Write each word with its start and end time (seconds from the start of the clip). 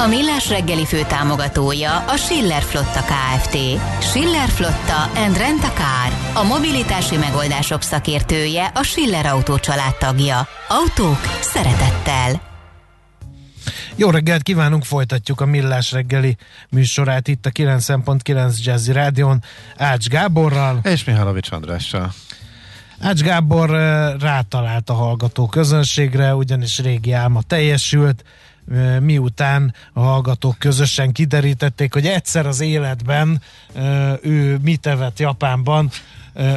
A 0.00 0.06
Millás 0.06 0.48
reggeli 0.48 0.86
fő 0.86 1.02
támogatója 1.08 1.98
a 1.98 2.16
Schiller 2.16 2.62
Flotta 2.62 3.00
KFT. 3.00 3.56
Schiller 4.00 4.48
Flotta 4.48 5.02
and 5.02 5.36
Rent 5.36 5.64
a 5.64 5.72
Car. 5.72 6.42
A 6.42 6.46
mobilitási 6.46 7.16
megoldások 7.16 7.82
szakértője 7.82 8.70
a 8.74 8.82
Schiller 8.82 9.26
Autó 9.26 9.58
családtagja. 9.58 10.48
Autók 10.68 11.20
szeretettel. 11.40 12.42
Jó 13.96 14.10
reggelt 14.10 14.42
kívánunk, 14.42 14.84
folytatjuk 14.84 15.40
a 15.40 15.46
Millás 15.46 15.92
reggeli 15.92 16.36
műsorát 16.70 17.28
itt 17.28 17.46
a 17.46 17.50
9.9 17.50 18.62
Jazzy 18.64 18.92
Rádion 18.92 19.42
Ács 19.76 20.06
Gáborral. 20.08 20.80
És 20.82 21.04
Mihálovics 21.04 21.50
Andrással. 21.50 22.12
Ács 23.00 23.20
Gábor 23.20 23.74
eh, 23.74 24.12
rátalált 24.20 24.90
a 24.90 24.94
hallgató 24.94 25.46
közönségre, 25.46 26.34
ugyanis 26.34 26.78
régi 26.78 27.12
álma 27.12 27.42
teljesült, 27.42 28.24
miután 29.00 29.74
a 29.92 30.00
hallgatók 30.00 30.58
közösen 30.58 31.12
kiderítették, 31.12 31.92
hogy 31.92 32.06
egyszer 32.06 32.46
az 32.46 32.60
életben 32.60 33.42
ő 34.22 34.58
mit 34.62 34.86
evett 34.86 35.18
Japánban, 35.18 35.90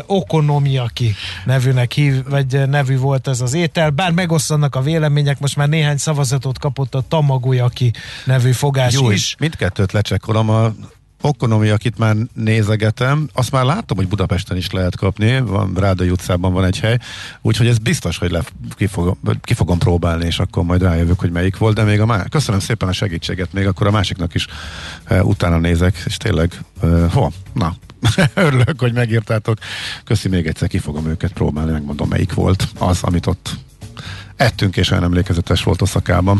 Okonomiaki 0.06 1.16
nevűnek 1.46 1.92
hív, 1.92 2.24
vagy 2.30 2.70
nevű 2.70 2.98
volt 2.98 3.28
ez 3.28 3.42
az 3.42 3.54
étel, 3.54 3.90
bár 3.90 4.12
megosztanak 4.12 4.76
a 4.76 4.82
vélemények, 4.82 5.40
most 5.40 5.56
már 5.56 5.70
néhány 5.70 5.98
szavazatot 5.98 6.60
kapott 6.60 6.96
a 6.96 7.04
Tamagoyaki 7.08 7.94
nevű 8.26 8.52
fogás 8.52 8.94
Jó, 8.94 9.12
is. 9.12 9.36
Mindkettőt 9.40 9.92
lecsekkolom, 9.92 10.50
a 10.50 10.72
Okonomi, 11.22 11.70
akit 11.70 11.98
már 11.98 12.16
nézegetem, 12.34 13.30
azt 13.34 13.52
már 13.52 13.64
látom, 13.64 13.98
hogy 13.98 14.08
Budapesten 14.08 14.58
is 14.58 14.72
lehet 14.72 14.96
kapni, 14.96 15.40
van 15.40 15.74
Rádai 15.74 16.10
utcában 16.10 16.54
van 16.54 16.66
egy 16.66 16.80
hely, 16.80 16.98
úgyhogy 17.42 17.68
ez 17.68 17.78
biztos, 17.78 18.18
hogy 18.18 18.32
le, 18.32 18.44
ki, 18.76 18.88
fogom, 18.88 19.18
ki 19.42 19.54
fogom 19.54 19.78
próbálni, 19.78 20.26
és 20.26 20.40
akkor 20.40 20.64
majd 20.64 20.82
rájövök, 20.82 21.20
hogy 21.20 21.32
melyik 21.32 21.58
volt, 21.58 21.76
de 21.76 21.84
még 21.84 22.00
a 22.00 22.06
más. 22.06 22.26
Köszönöm 22.30 22.60
szépen 22.60 22.88
a 22.88 22.94
segítséget, 22.94 23.54
még 23.54 23.68
akkor 23.68 23.88
a 23.88 23.92
másiknak 23.92 24.34
is 24.34 24.48
e, 25.04 25.24
utána 25.24 25.58
nézek, 25.58 26.04
és 26.06 26.18
tényleg, 26.18 26.64
e, 26.82 26.88
ho, 27.08 27.30
na, 27.54 27.76
örülök, 28.34 28.80
hogy 28.80 28.94
megírtátok. 28.94 29.58
Köszi 30.04 30.30
még 30.30 30.48
egyszer, 30.48 30.68
ki 30.68 30.78
fogom 30.78 31.08
őket 31.08 31.34
próbálni, 31.34 31.72
megmondom, 31.72 32.08
melyik 32.08 32.34
volt 32.34 32.68
az, 32.78 33.04
amit 33.04 33.26
ott 33.26 33.50
ettünk, 34.36 34.78
és 34.78 34.92
olyan 34.92 35.04
emlékezetes 35.04 35.64
volt 35.64 35.82
a 35.82 35.86
szakában. 35.86 36.40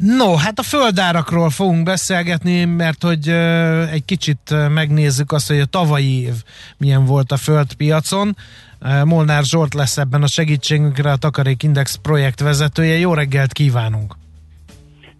No, 0.00 0.34
hát 0.34 0.58
a 0.58 0.62
földárakról 0.62 1.50
fogunk 1.50 1.82
beszélgetni, 1.82 2.64
mert 2.64 3.02
hogy 3.02 3.28
egy 3.92 4.04
kicsit 4.04 4.54
megnézzük 4.68 5.32
azt, 5.32 5.48
hogy 5.48 5.60
a 5.60 5.64
tavalyi 5.64 6.20
év 6.20 6.34
milyen 6.76 7.04
volt 7.04 7.32
a 7.32 7.36
földpiacon. 7.36 8.36
Molnár 9.04 9.44
Zsolt 9.44 9.74
lesz 9.74 9.98
ebben 9.98 10.22
a 10.22 10.26
segítségünkre, 10.26 11.12
a 11.12 11.16
Takarék 11.16 11.62
Index 11.62 11.98
projekt 12.02 12.40
vezetője. 12.40 12.98
Jó 12.98 13.14
reggelt 13.14 13.52
kívánunk! 13.52 14.16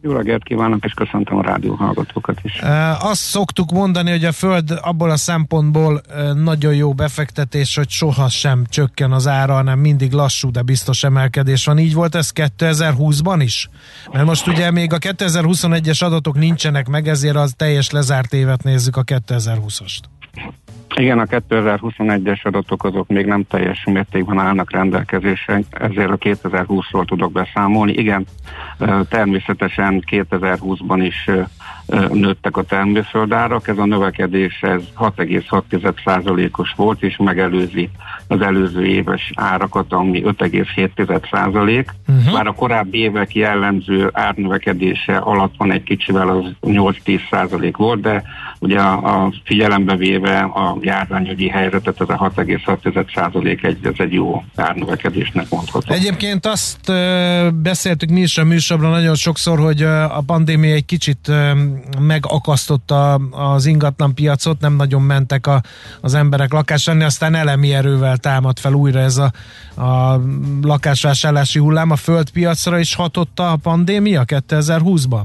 Jó 0.04 0.12
reggelt 0.12 0.42
kívánok, 0.42 0.84
és 0.84 0.92
köszöntöm 0.92 1.36
a 1.36 1.42
rádió 1.42 1.74
hallgatókat 1.74 2.38
is. 2.42 2.60
Azt 2.98 3.20
szoktuk 3.20 3.70
mondani, 3.70 4.10
hogy 4.10 4.24
a 4.24 4.32
Föld 4.32 4.78
abból 4.82 5.10
a 5.10 5.16
szempontból 5.16 6.00
nagyon 6.34 6.74
jó 6.74 6.92
befektetés, 6.94 7.76
hogy 7.76 7.88
soha 7.88 8.28
sem 8.28 8.64
csökken 8.68 9.12
az 9.12 9.26
ára, 9.26 9.54
hanem 9.54 9.78
mindig 9.78 10.12
lassú, 10.12 10.50
de 10.50 10.62
biztos 10.62 11.04
emelkedés 11.04 11.64
van. 11.64 11.78
Így 11.78 11.94
volt 11.94 12.14
ez 12.14 12.30
2020-ban 12.34 13.38
is? 13.38 13.68
Mert 14.12 14.26
most 14.26 14.46
ugye 14.46 14.70
még 14.70 14.92
a 14.92 14.98
2021-es 14.98 16.04
adatok 16.04 16.38
nincsenek 16.38 16.88
meg, 16.88 17.08
ezért 17.08 17.36
az 17.36 17.52
teljes 17.56 17.90
lezárt 17.90 18.32
évet 18.32 18.62
nézzük 18.62 18.96
a 18.96 19.04
2020-ast. 19.04 20.00
Igen, 20.96 21.18
a 21.18 21.24
2021-es 21.24 22.42
adatok 22.42 22.84
azok 22.84 23.08
még 23.08 23.26
nem 23.26 23.46
teljes 23.48 23.84
mértékben 23.84 24.38
állnak 24.38 24.70
rendelkezésre, 24.70 25.60
ezért 25.70 26.10
a 26.10 26.18
2020-ról 26.18 27.04
tudok 27.04 27.32
beszámolni. 27.32 27.92
Igen, 27.92 28.24
természetesen 29.08 30.02
2020-ban 30.10 31.00
is 31.00 31.30
nőttek 32.12 32.56
a 32.56 32.62
termőföldárak, 32.62 33.68
ez 33.68 33.78
a 33.78 33.84
növekedés 33.84 34.58
ez 34.62 34.82
6,6%-os 34.98 36.72
volt, 36.76 37.02
és 37.02 37.16
megelőzi 37.16 37.90
az 38.28 38.40
előző 38.40 38.86
éves 38.86 39.32
árakat, 39.34 39.92
ami 39.92 40.22
5,7%. 40.24 41.86
Uh-huh. 42.08 42.32
Már 42.32 42.46
a 42.46 42.52
korábbi 42.52 42.98
évek 42.98 43.34
jellemző 43.34 44.10
árnövekedése 44.12 45.16
alatt 45.16 45.54
van 45.56 45.72
egy 45.72 45.82
kicsivel, 45.82 46.28
az 46.28 46.44
8-10% 46.62 47.72
volt, 47.76 48.00
de 48.00 48.22
ugye 48.58 48.80
a, 48.80 49.24
a 49.24 49.32
figyelembe 49.44 49.96
véve 49.96 50.38
a 50.38 50.76
járványügyi 50.80 51.48
helyzetet, 51.48 52.00
ez 52.00 52.08
a 52.08 52.30
6,6% 52.36 53.64
egy, 53.64 53.78
ez 53.82 53.94
egy 53.96 54.12
jó 54.12 54.44
árnövekedésnek 54.56 55.46
mondható. 55.50 55.94
Egyébként 55.94 56.46
azt 56.46 56.92
beszéltük 57.54 58.10
mi 58.10 58.20
is 58.20 58.38
a 58.38 58.44
műsorban 58.44 58.90
nagyon 58.90 59.14
sokszor, 59.14 59.58
hogy 59.58 59.82
a 59.82 60.22
pandémia 60.26 60.74
egy 60.74 60.84
kicsit 60.84 61.30
megakasztotta 62.00 63.14
az 63.30 63.66
ingatlan 63.66 64.14
piacot, 64.14 64.60
nem 64.60 64.76
nagyon 64.76 65.02
mentek 65.02 65.46
a, 65.46 65.60
az 66.00 66.14
emberek 66.14 66.52
lakásani, 66.52 67.04
aztán 67.04 67.34
elemi 67.34 67.74
erővel 67.74 68.16
támad 68.16 68.58
fel 68.58 68.72
újra 68.72 68.98
ez 68.98 69.16
a, 69.16 69.32
a 69.82 70.20
lakásvásárlási 70.62 71.58
hullám. 71.58 71.90
A 71.90 71.96
földpiacra 71.96 72.78
is 72.78 72.94
hatotta 72.94 73.50
a 73.50 73.56
pandémia 73.56 74.22
2020-ban? 74.26 75.24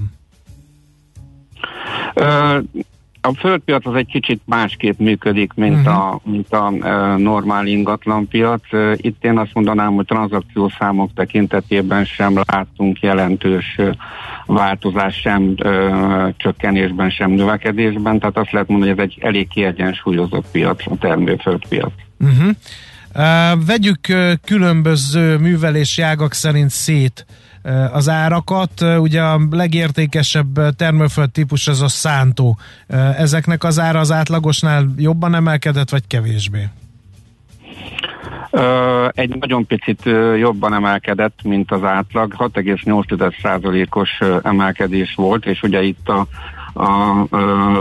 A 3.22 3.34
földpiac 3.34 3.85
az 3.85 3.96
egy 3.96 4.07
kicsit 4.07 4.41
másképp 4.46 5.00
működik, 5.00 5.53
mint 5.53 5.88
uh-huh. 5.88 5.97
a, 5.97 6.19
mint 6.23 6.51
a 6.51 6.73
e, 6.81 7.17
normál 7.17 7.66
ingatlanpiac. 7.66 8.61
Itt 8.96 9.23
én 9.23 9.38
azt 9.38 9.53
mondanám, 9.53 9.96
hogy 9.96 10.06
tranzakciószámok 10.06 11.13
tekintetében 11.13 12.06
sem 12.06 12.41
látunk 12.46 13.00
jelentős 13.00 13.79
változás 14.53 15.15
sem 15.15 15.53
ö, 15.57 16.27
csökkenésben, 16.37 17.09
sem 17.09 17.31
növekedésben, 17.31 18.19
tehát 18.19 18.37
azt 18.37 18.51
lehet 18.51 18.67
mondani, 18.67 18.91
hogy 18.91 18.99
ez 18.99 19.05
egy 19.05 19.17
elég 19.21 19.47
kiegyensúlyozott 19.47 20.45
piac, 20.51 20.87
a 20.91 20.95
termőföldpiac. 20.99 21.91
Uh-huh. 22.19 22.49
Uh, 23.15 23.65
vegyük 23.65 23.99
uh, 24.09 24.31
különböző 24.45 25.37
művelési 25.37 26.01
ágak 26.01 26.33
szerint 26.33 26.69
szét 26.69 27.25
az 27.91 28.09
árakat. 28.09 28.81
Ugye 28.81 29.21
a 29.21 29.39
legértékesebb 29.49 30.75
termőföld 30.75 31.31
típus 31.31 31.67
az 31.67 31.81
a 31.81 31.87
szántó. 31.87 32.57
Ezeknek 33.17 33.63
az 33.63 33.79
ára 33.79 33.99
az 33.99 34.11
átlagosnál 34.11 34.93
jobban 34.97 35.35
emelkedett, 35.35 35.89
vagy 35.89 36.07
kevésbé? 36.07 36.67
Egy 39.11 39.37
nagyon 39.40 39.66
picit 39.66 40.01
jobban 40.37 40.73
emelkedett, 40.73 41.40
mint 41.43 41.72
az 41.72 41.84
átlag, 41.84 42.34
6,8%-os 42.37 44.19
emelkedés 44.43 45.13
volt, 45.16 45.46
és 45.46 45.61
ugye 45.61 45.81
itt 45.81 46.09
a 46.09 46.28
a, 46.73 47.25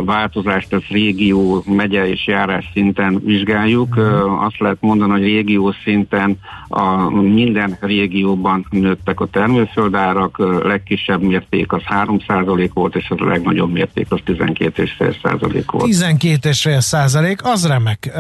változást 0.05 0.73
az 0.73 0.82
régió, 0.88 1.62
megye 1.67 2.08
és 2.08 2.26
járás 2.26 2.70
szinten 2.73 3.20
vizsgáljuk. 3.25 3.96
Uh-huh. 3.96 4.44
Azt 4.44 4.58
lehet 4.58 4.76
mondani, 4.81 5.11
hogy 5.11 5.23
régió 5.23 5.75
szinten 5.85 6.38
a 6.69 7.11
minden 7.11 7.76
régióban 7.81 8.67
nőttek 8.70 9.20
a 9.20 9.26
termőföldárak, 9.26 10.38
legkisebb 10.62 11.23
mérték 11.23 11.73
az 11.73 11.82
3% 11.88 12.70
volt, 12.75 12.96
és 12.96 13.11
a 13.11 13.25
legnagyobb 13.25 13.73
mérték 13.73 14.06
az 14.08 14.20
12,5% 14.26 15.62
volt. 15.67 15.85
12,5% 15.87 17.43
az 17.43 17.67
remek. 17.67 18.11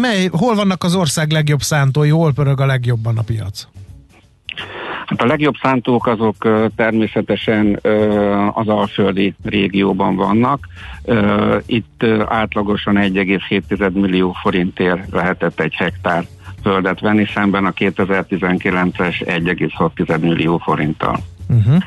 Mely, 0.00 0.28
hol 0.32 0.54
vannak 0.54 0.84
az 0.84 0.94
ország 0.94 1.30
legjobb 1.30 1.60
szántói, 1.60 2.08
hol 2.08 2.32
pörög 2.32 2.60
a 2.60 2.66
legjobban 2.66 3.18
a 3.18 3.22
piac? 3.22 3.66
Hát 5.06 5.22
a 5.22 5.26
legjobb 5.26 5.54
szántók 5.62 6.06
azok 6.06 6.48
természetesen 6.76 7.78
az 8.52 8.68
alföldi 8.68 9.34
régióban 9.42 10.16
vannak. 10.16 10.68
Itt 11.66 12.04
átlagosan 12.28 12.94
1,7 12.96 13.92
millió 13.92 14.36
forintért 14.42 15.10
lehetett 15.10 15.60
egy 15.60 15.74
hektár 15.74 16.24
földet 16.62 17.00
venni, 17.00 17.26
szemben 17.34 17.64
a 17.64 17.72
2019-es 17.72 19.14
1,6 19.20 20.20
millió 20.20 20.58
forinttal. 20.58 21.18
Uh-huh 21.48 21.82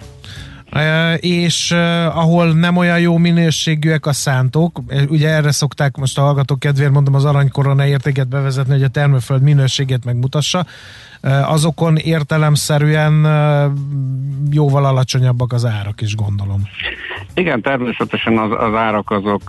és 1.20 1.72
ahol 2.14 2.54
nem 2.54 2.78
olyan 2.78 3.00
jó 3.00 3.18
minőségűek 3.18 4.06
a 4.06 4.14
szántók, 4.14 4.82
ugye 5.08 5.30
erre 5.30 5.52
szokták 5.52 5.98
most 5.98 6.18
a 6.18 6.22
hallgatók 6.22 6.60
kedvéért 6.60 6.92
mondom 6.92 7.14
az 7.14 7.26
aranykorona 7.26 7.86
értéket 7.86 8.28
bevezetni, 8.28 8.74
hogy 8.74 8.84
a 8.84 8.88
termőföld 8.88 9.42
minőségét 9.42 10.06
megmutassa, 10.06 10.66
azokon 11.46 11.96
értelemszerűen 11.96 13.14
jóval 14.52 14.86
alacsonyabbak 14.86 15.54
az 15.54 15.66
árak 15.66 16.02
is 16.02 16.16
gondolom. 16.16 16.62
Igen, 17.34 17.62
természetesen 17.62 18.38
az, 18.38 18.52
az 18.52 18.74
árak 18.74 19.12
azok 19.12 19.42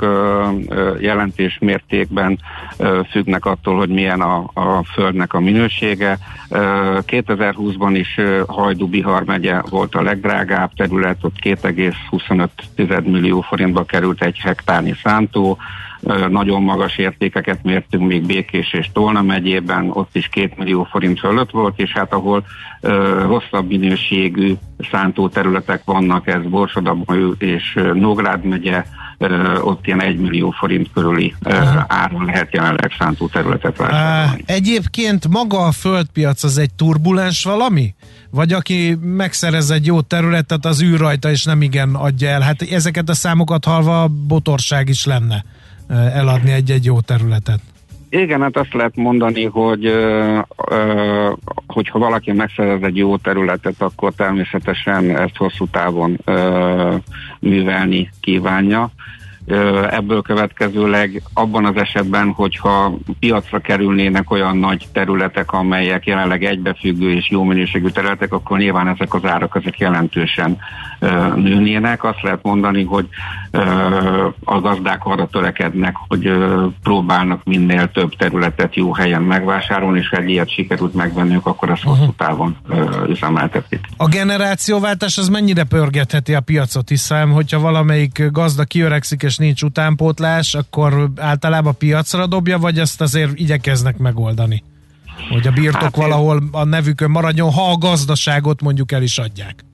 jelentés 1.01 1.59
mértékben 1.61 2.39
függnek 3.11 3.45
attól, 3.45 3.77
hogy 3.77 3.89
milyen 3.89 4.21
a, 4.21 4.51
a 4.55 4.85
földnek 4.93 5.33
a 5.33 5.41
minősége. 5.41 6.19
Ö, 6.49 6.99
2020-ban 7.07 7.91
is 7.93 8.21
Hajdú-Bihar 8.47 9.25
megye 9.25 9.61
volt 9.71 9.95
a 9.95 10.03
legdrágább 10.03 10.71
terület, 10.77 11.17
ott 11.21 11.37
2,25 11.43 13.05
millió 13.05 13.41
forintba 13.41 13.85
került 13.85 14.23
egy 14.23 14.39
hektárnyi 14.39 14.95
szántó, 15.03 15.59
nagyon 16.29 16.63
magas 16.63 16.99
értékeket 16.99 17.63
mértünk 17.63 18.07
még 18.07 18.27
Békés 18.27 18.73
és 18.73 18.91
Tolna 18.93 19.23
megyében, 19.23 19.91
ott 19.91 20.17
is 20.17 20.29
két 20.29 20.57
millió 20.57 20.89
forint 20.91 21.19
fölött 21.19 21.51
volt, 21.51 21.79
és 21.79 21.93
hát 21.93 22.13
ahol 22.13 22.45
rosszabb 23.27 23.69
minőségű 23.69 24.55
szántóterületek 24.91 25.83
vannak, 25.85 26.27
ez 26.27 26.43
Borsod 26.43 26.89
és 27.39 27.79
Nógrád 27.95 28.45
megye, 28.45 28.85
ott 29.61 29.87
ilyen 29.87 30.03
1 30.03 30.19
millió 30.19 30.51
forint 30.51 30.89
körüli 30.95 31.35
áron 31.87 32.25
lehet 32.25 32.55
jelenleg 32.55 32.91
szántó 32.99 33.27
területet 33.27 33.77
vásárolni. 33.77 34.43
Egyébként 34.47 35.29
maga 35.29 35.67
a 35.67 35.73
földpiac 35.73 36.43
az 36.43 36.59
egy 36.59 36.75
turbulens 36.75 37.45
valami? 37.45 37.95
Vagy 38.31 38.53
aki 38.53 38.99
megszerez 39.01 39.71
egy 39.71 39.87
jó 39.87 40.01
területet, 40.01 40.65
az 40.65 40.83
űr 40.83 40.99
rajta 40.99 41.31
és 41.31 41.45
nem 41.45 41.63
igen 41.63 41.95
adja 41.95 42.29
el. 42.29 42.41
Hát 42.41 42.63
ezeket 42.63 43.09
a 43.09 43.15
számokat 43.15 43.65
halva 43.65 44.09
botorság 44.09 44.89
is 44.89 45.05
lenne 45.05 45.45
eladni 45.89 46.53
egy-egy 46.53 46.85
jó 46.85 47.01
területet. 47.01 47.61
Igen, 48.11 48.41
hát 48.41 48.57
azt 48.57 48.75
lehet 48.75 48.97
mondani, 48.97 49.45
hogy 49.45 49.87
ö, 49.87 50.39
hogyha 51.67 51.99
valaki 51.99 52.33
megszerez 52.33 52.83
egy 52.83 52.97
jó 52.97 53.17
területet, 53.17 53.75
akkor 53.79 54.13
természetesen 54.15 55.17
ezt 55.17 55.37
hosszú 55.37 55.67
távon 55.67 56.19
művelni 57.41 58.11
kívánja. 58.21 58.91
Ebből 59.91 60.23
következőleg 60.23 61.23
abban 61.35 61.65
az 61.65 61.77
esetben, 61.77 62.31
hogyha 62.31 62.99
piacra 63.19 63.59
kerülnének 63.59 64.31
olyan 64.31 64.57
nagy 64.57 64.87
területek, 64.93 65.53
amelyek 65.53 66.07
jelenleg 66.07 66.45
egybefüggő 66.45 67.13
és 67.13 67.31
jó 67.31 67.43
minőségű 67.45 67.89
területek, 67.89 68.33
akkor 68.33 68.59
nyilván 68.59 68.89
ezek 68.89 69.15
az 69.15 69.25
árak 69.25 69.57
ezek 69.61 69.79
jelentősen 69.79 70.59
nőnének. 71.35 72.05
Azt 72.05 72.23
lehet 72.23 72.43
mondani, 72.43 72.85
hogy 72.85 73.09
a 74.45 74.61
gazdák 74.61 75.05
arra 75.05 75.27
törekednek, 75.27 75.97
hogy 76.09 76.33
próbálnak 76.83 77.45
minél 77.45 77.91
több 77.91 78.17
területet 78.17 78.75
jó 78.75 78.95
helyen 78.95 79.23
megvásárolni, 79.23 79.99
és 79.99 80.09
ha 80.09 80.17
egy 80.17 80.29
ilyet 80.29 80.51
sikerült 80.51 80.95
megvennünk, 80.95 81.47
akkor 81.47 81.71
azt 81.71 81.83
hosszú 81.83 82.13
távon 82.17 82.57
üzemeltetik. 83.09 83.81
A 83.97 84.09
generációváltás 84.09 85.19
az 85.19 85.29
mennyire 85.29 85.65
pörgetheti 85.65 86.35
a 86.35 86.41
piacot, 86.41 86.89
hiszen 86.89 87.29
hogyha 87.31 87.61
valamelyik 87.61 88.23
gazda 88.31 88.65
kiöregszik 88.65 89.23
és 89.23 89.37
nincs 89.37 89.63
utánpótlás, 89.63 90.55
akkor 90.55 91.11
általában 91.17 91.77
piacra 91.79 92.27
dobja, 92.27 92.59
vagy 92.59 92.79
ezt 92.79 93.01
azért 93.01 93.39
igyekeznek 93.39 93.97
megoldani? 93.97 94.63
Hogy 95.31 95.47
a 95.47 95.51
birtok 95.51 95.83
hát 95.83 95.97
valahol 95.97 96.43
a 96.53 96.65
nevükön 96.65 97.11
maradjon, 97.11 97.53
ha 97.53 97.71
a 97.71 97.77
gazdaságot 97.77 98.63
mondjuk 98.63 98.93
el 98.93 99.03
is 99.03 99.19
adják. 99.19 99.65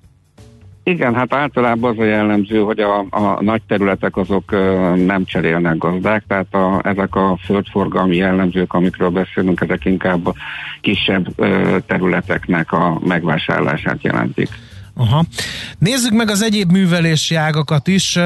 Igen, 0.87 1.15
hát 1.15 1.35
általában 1.35 1.91
az 1.91 1.99
a 1.99 2.05
jellemző, 2.05 2.61
hogy 2.61 2.79
a, 2.79 3.07
a 3.11 3.43
nagy 3.43 3.63
területek 3.69 4.17
azok 4.17 4.51
nem 4.97 5.25
cserélnek 5.25 5.79
gazdák, 5.79 6.25
tehát 6.29 6.55
a, 6.55 6.81
ezek 6.83 7.15
a 7.15 7.39
földforgalmi 7.45 8.17
jellemzők, 8.17 8.73
amikről 8.73 9.11
beszélünk, 9.11 9.61
ezek 9.61 9.85
inkább 9.85 10.35
kisebb 10.81 11.35
területeknek 11.87 12.73
a 12.73 13.01
megvásárlását 13.05 14.03
jelentik. 14.03 14.49
Aha. 14.97 15.25
Nézzük 15.79 16.13
meg 16.13 16.31
az 16.31 16.43
egyéb 16.43 16.71
művelési 16.71 17.35
ágakat 17.35 17.89
is. 17.89 18.19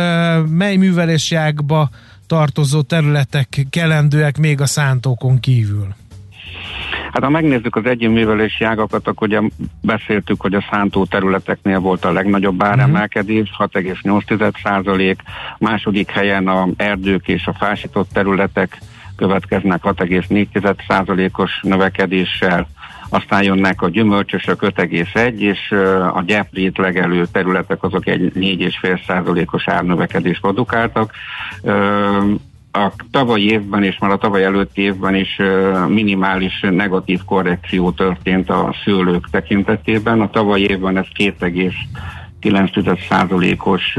Mely 0.49 0.77
művelési 0.77 1.35
ágba 1.35 1.89
tartozó 2.27 2.83
területek 2.83 3.67
kelendőek 3.71 4.39
még 4.39 4.61
a 4.61 4.67
szántókon 4.67 5.41
kívül? 5.41 5.95
Hát 7.13 7.23
ha 7.23 7.29
megnézzük 7.29 7.77
az 7.77 7.85
egyéb 7.85 8.13
művelési 8.13 8.65
ágakat, 8.65 9.09
akkor 9.09 9.29
ugye 9.29 9.41
beszéltük, 9.81 10.41
hogy 10.41 10.55
a 10.55 10.65
szántó 10.71 11.05
területeknél 11.05 11.79
volt 11.79 12.05
a 12.05 12.13
legnagyobb 12.13 12.63
áremelkedés, 12.63 13.51
6,8 13.59 14.53
százalék, 14.63 15.23
második 15.59 16.11
helyen 16.11 16.49
a 16.49 16.69
erdők 16.77 17.29
és 17.29 17.47
a 17.47 17.55
fásított 17.59 18.09
területek 18.13 18.79
következnek 19.17 19.81
6,4 19.83 20.75
százalékos 20.89 21.61
növekedéssel, 21.63 22.69
aztán 23.09 23.43
jönnek 23.43 23.83
a 23.83 23.89
gyümölcsösök 23.89 24.61
5,1, 24.63 25.39
és 25.39 25.71
a 26.15 26.23
gyeprét 26.27 26.79
legelő 26.79 27.27
területek 27.33 27.83
azok 27.83 28.07
egy 28.07 28.33
4,5 28.35 29.07
százalékos 29.07 29.69
árnövekedést 29.69 30.41
produkáltak 30.41 31.13
a 32.73 32.93
tavalyi 33.11 33.51
évben 33.51 33.83
és 33.83 33.99
már 33.99 34.11
a 34.11 34.19
tavaly 34.19 34.45
előtti 34.45 34.81
évben 34.81 35.15
is 35.15 35.41
minimális 35.89 36.61
negatív 36.61 37.25
korrekció 37.25 37.91
történt 37.91 38.51
a 38.51 38.75
szőlők 38.85 39.31
tekintetében. 39.31 40.21
A 40.21 40.31
tavalyi 40.31 40.69
évben 40.69 40.97
ez 40.97 41.07
2,9%-os 41.15 43.99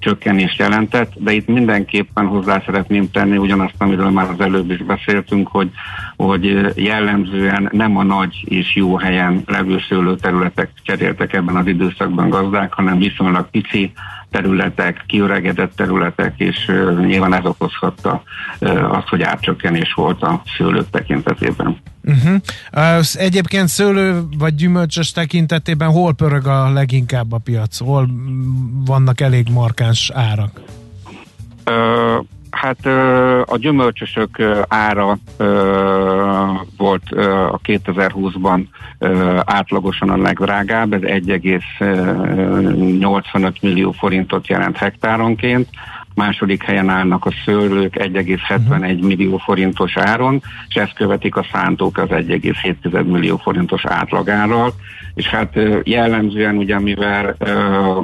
csökkenést 0.00 0.58
jelentett, 0.58 1.12
de 1.16 1.32
itt 1.32 1.46
mindenképpen 1.46 2.26
hozzá 2.26 2.62
szeretném 2.66 3.10
tenni 3.10 3.36
ugyanazt, 3.36 3.74
amiről 3.78 4.10
már 4.10 4.30
az 4.30 4.40
előbb 4.40 4.70
is 4.70 4.82
beszéltünk, 4.82 5.48
hogy, 5.48 5.70
hogy 6.16 6.72
jellemzően 6.74 7.68
nem 7.72 7.96
a 7.96 8.02
nagy 8.02 8.44
és 8.44 8.74
jó 8.74 8.96
helyen 8.96 9.42
levő 9.46 9.78
szőlőterületek 9.88 10.70
cseréltek 10.82 11.32
ebben 11.32 11.56
az 11.56 11.66
időszakban 11.66 12.28
gazdák, 12.28 12.72
hanem 12.72 12.98
viszonylag 12.98 13.50
pici 13.50 13.92
területek, 14.30 15.04
kiöregedett 15.06 15.76
területek, 15.76 16.34
és 16.36 16.72
nyilván 17.00 17.34
ez 17.34 17.44
okozhatta 17.44 18.22
azt, 18.90 19.08
hogy 19.08 19.22
árcsökkenés 19.22 19.92
volt 19.92 20.22
a 20.22 20.42
szőlők 20.56 20.90
tekintetében. 20.90 21.76
Uh-huh. 22.04 22.34
Uh, 22.72 23.04
egyébként 23.12 23.68
szőlő 23.68 24.22
vagy 24.38 24.54
gyümölcsös 24.54 25.12
tekintetében 25.12 25.90
hol 25.90 26.14
pörög 26.14 26.46
a 26.46 26.72
leginkább 26.72 27.32
a 27.32 27.38
piac? 27.38 27.78
Hol 27.78 28.08
vannak 28.84 29.20
elég 29.20 29.48
markáns 29.48 30.10
árak? 30.14 30.60
Uh, 31.66 32.24
Hát 32.50 32.86
a 33.46 33.56
gyümölcsösök 33.56 34.42
ára 34.68 35.18
volt 36.76 37.10
a 37.50 37.60
2020-ban 37.64 38.64
átlagosan 39.44 40.10
a 40.10 40.16
legdrágább, 40.16 40.92
ez 40.92 41.00
1,85 41.00 43.60
millió 43.60 43.92
forintot 43.92 44.48
jelent 44.48 44.76
hektáronként, 44.76 45.68
második 46.20 46.62
helyen 46.62 46.88
állnak 46.88 47.24
a 47.24 47.32
szőlők 47.44 47.94
1,71 47.98 49.00
millió 49.00 49.36
forintos 49.36 49.96
áron, 49.96 50.42
és 50.68 50.74
ezt 50.74 50.94
követik 50.94 51.36
a 51.36 51.46
szántók 51.52 51.98
az 51.98 52.08
1,7 52.10 53.04
millió 53.06 53.36
forintos 53.36 53.84
átlagárral, 53.84 54.72
és 55.14 55.26
hát 55.26 55.58
jellemzően 55.84 56.56
ugye 56.56 56.78
mivel 56.80 57.36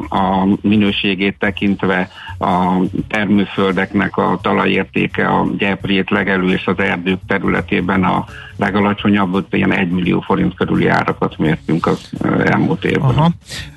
a 0.08 0.58
minőségét 0.61 1.38
tekintve 1.38 2.08
a 2.38 2.80
termőföldeknek 3.08 4.16
a 4.16 4.38
talajértéke 4.42 5.26
a 5.26 5.46
gyeprét 5.58 6.11
legelő 6.11 6.52
és 6.52 6.66
az 6.66 6.78
erdők 6.78 7.20
területében 7.26 8.04
a 8.04 8.25
legalacsonyabb, 8.56 9.35
ott 9.35 9.54
ilyen 9.54 9.73
1 9.73 9.90
millió 9.90 10.20
forint 10.20 10.54
körüli 10.54 10.87
árakat 10.87 11.38
mértünk 11.38 11.87
az 11.87 12.11
elmúlt 12.44 12.85
évben. 12.85 13.02
Aha. 13.02 13.30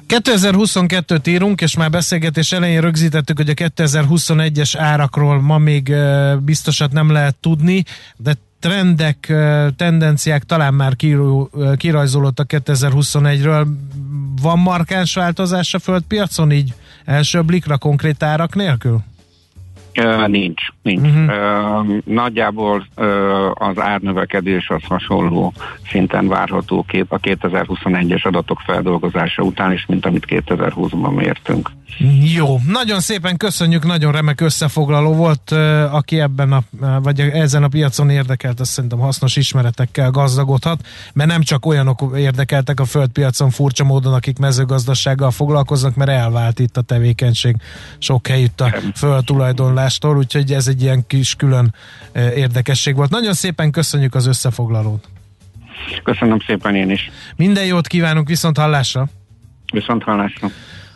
2022-t 0.10 1.28
írunk, 1.28 1.62
és 1.62 1.75
már 1.75 1.89
beszélgetés 1.89 2.51
elején 2.51 2.82
rögzítettük, 2.82 3.38
hogy 3.38 3.50
a 3.50 3.54
2021-es 3.54 4.74
árakról 4.78 5.42
ma 5.42 5.58
még 5.58 5.94
biztosat 6.39 6.92
nem 6.92 7.12
lehet 7.12 7.36
tudni, 7.36 7.84
de 8.18 8.34
trendek, 8.60 9.34
tendenciák 9.75 10.44
talán 10.44 10.74
már 10.74 10.96
kirajzolódtak 11.78 12.50
2021-ről. 12.54 13.68
Van 14.42 14.60
markáns 14.60 15.13
változás 15.13 15.74
a 15.74 15.80
földpiacon 15.80 16.51
így 16.51 16.74
első 17.06 17.42
blikra 17.42 17.78
konkrét 17.78 18.24
árak 18.24 18.56
nélkül? 18.56 19.00
Nincs. 20.28 20.62
Nincs. 20.96 21.08
Uh-huh. 21.08 21.98
Nagyjából 22.05 22.88
az 23.53 23.79
árnövekedés 23.79 24.69
az 24.69 24.84
hasonló 24.88 25.53
szinten 25.89 26.27
várható 26.27 26.86
kép 26.88 27.12
a 27.12 27.19
2021-es 27.19 28.25
adatok 28.25 28.60
feldolgozása 28.65 29.43
után 29.43 29.72
is, 29.72 29.86
mint 29.86 30.05
amit 30.05 30.25
2020-ban 30.29 31.15
mértünk. 31.15 31.72
Jó, 32.36 32.60
nagyon 32.67 33.00
szépen 33.00 33.38
köszönjük, 33.38 33.86
nagyon 33.86 34.12
remek 34.12 34.41
összefoglaló 34.41 35.13
volt, 35.13 35.51
aki 35.91 36.19
ebben 36.19 36.51
a, 36.51 36.62
vagy 37.01 37.19
ezen 37.19 37.63
a 37.63 37.67
piacon 37.67 38.10
érdekelt, 38.10 38.60
azt 38.60 38.72
szerintem 38.72 39.00
hasznos 39.00 39.36
ismeretekkel 39.36 40.12
gazdagodhat, 40.12 40.86
mert 41.13 41.29
nem 41.29 41.41
csak 41.41 41.65
olyanok 41.65 42.13
érdekeltek 42.15 42.79
a 42.79 42.86
földpiacon 42.86 43.50
furcsa 43.50 43.84
módon, 43.84 44.13
akik 44.13 44.39
mezőgazdasággal 44.39 45.31
foglalkoznak, 45.31 45.96
mert 45.96 46.10
elvált 46.10 46.60
itt 46.60 46.77
a 46.77 46.81
tevékenység 46.81 47.55
sok 47.98 48.27
helyütt 48.27 48.62
a 48.62 48.74
földtulajdonlástól, 48.96 50.17
úgyhogy 50.17 50.51
ez 50.51 50.67
egy 50.67 50.79
ilyen 50.82 51.04
kis 51.08 51.36
külön 51.36 51.74
érdekesség 52.14 52.96
volt. 52.96 53.10
Nagyon 53.10 53.34
szépen 53.34 53.72
köszönjük 53.72 54.16
az 54.16 54.26
összefoglalót. 54.26 55.08
Köszönöm 56.04 56.40
szépen 56.40 56.76
én 56.76 56.90
is. 56.90 57.12
Minden 57.36 57.66
jót 57.66 57.88
kívánunk, 57.88 58.28
viszont 58.28 58.58
hallásra! 58.58 59.08
Viszont 59.72 60.04
hallásra! 60.04 60.48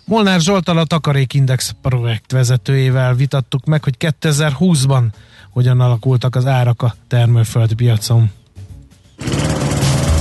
Molnár 0.06 0.40
Zsoltal 0.40 0.78
a 0.78 0.86
Takarékindex 0.86 1.75
projekt 1.82 2.32
vezetőjével 2.32 3.13
vitattuk 3.13 3.66
meg, 3.66 3.84
hogy 3.84 3.96
2020-ban 4.00 5.04
hogyan 5.50 5.80
alakultak 5.80 6.36
az 6.36 6.46
árak 6.46 6.82
a 6.82 6.96
termőföld 7.08 7.74
piacon. 7.74 8.32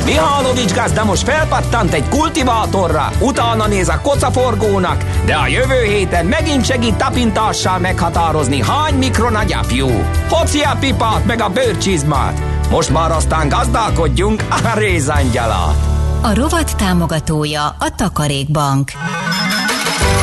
Mihálovics 0.04 0.74
gazda 0.74 1.04
most 1.04 1.22
felpattant 1.22 1.92
egy 1.92 2.08
kultivátorra, 2.08 3.10
utána 3.20 3.66
néz 3.66 3.88
a 3.88 4.00
kocaforgónak, 4.00 5.04
de 5.24 5.34
a 5.34 5.46
jövő 5.46 5.82
héten 5.82 6.26
megint 6.26 6.64
segít 6.64 6.96
tapintással 6.96 7.78
meghatározni, 7.78 8.62
hány 8.62 8.94
mikron 8.94 9.34
a 9.34 9.42
gyapjú. 9.42 9.88
Hoci 10.28 10.60
a 10.60 10.76
pipát 10.80 11.24
meg 11.24 11.40
a 11.40 11.48
bőrcsizmát. 11.48 12.42
Most 12.70 12.90
már 12.90 13.10
aztán 13.10 13.48
gazdálkodjunk 13.48 14.44
a 14.50 14.78
rézangyala. 14.78 15.74
A 16.22 16.34
rovat 16.34 16.76
támogatója 16.76 17.64
a 17.66 17.94
Takarékbank. 17.96 18.90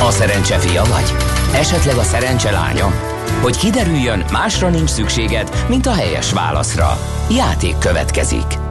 A 0.07 0.12
szerencse 0.12 0.57
fia 0.57 0.83
vagy? 0.83 1.15
Esetleg 1.53 1.98
a 1.98 2.03
szerencse 2.03 2.51
lánya? 2.51 2.91
Hogy 3.41 3.57
kiderüljön, 3.57 4.24
másra 4.31 4.69
nincs 4.69 4.89
szükséged, 4.89 5.65
mint 5.67 5.86
a 5.86 5.93
helyes 5.93 6.33
válaszra. 6.33 6.98
Játék 7.29 7.77
következik. 7.77 8.68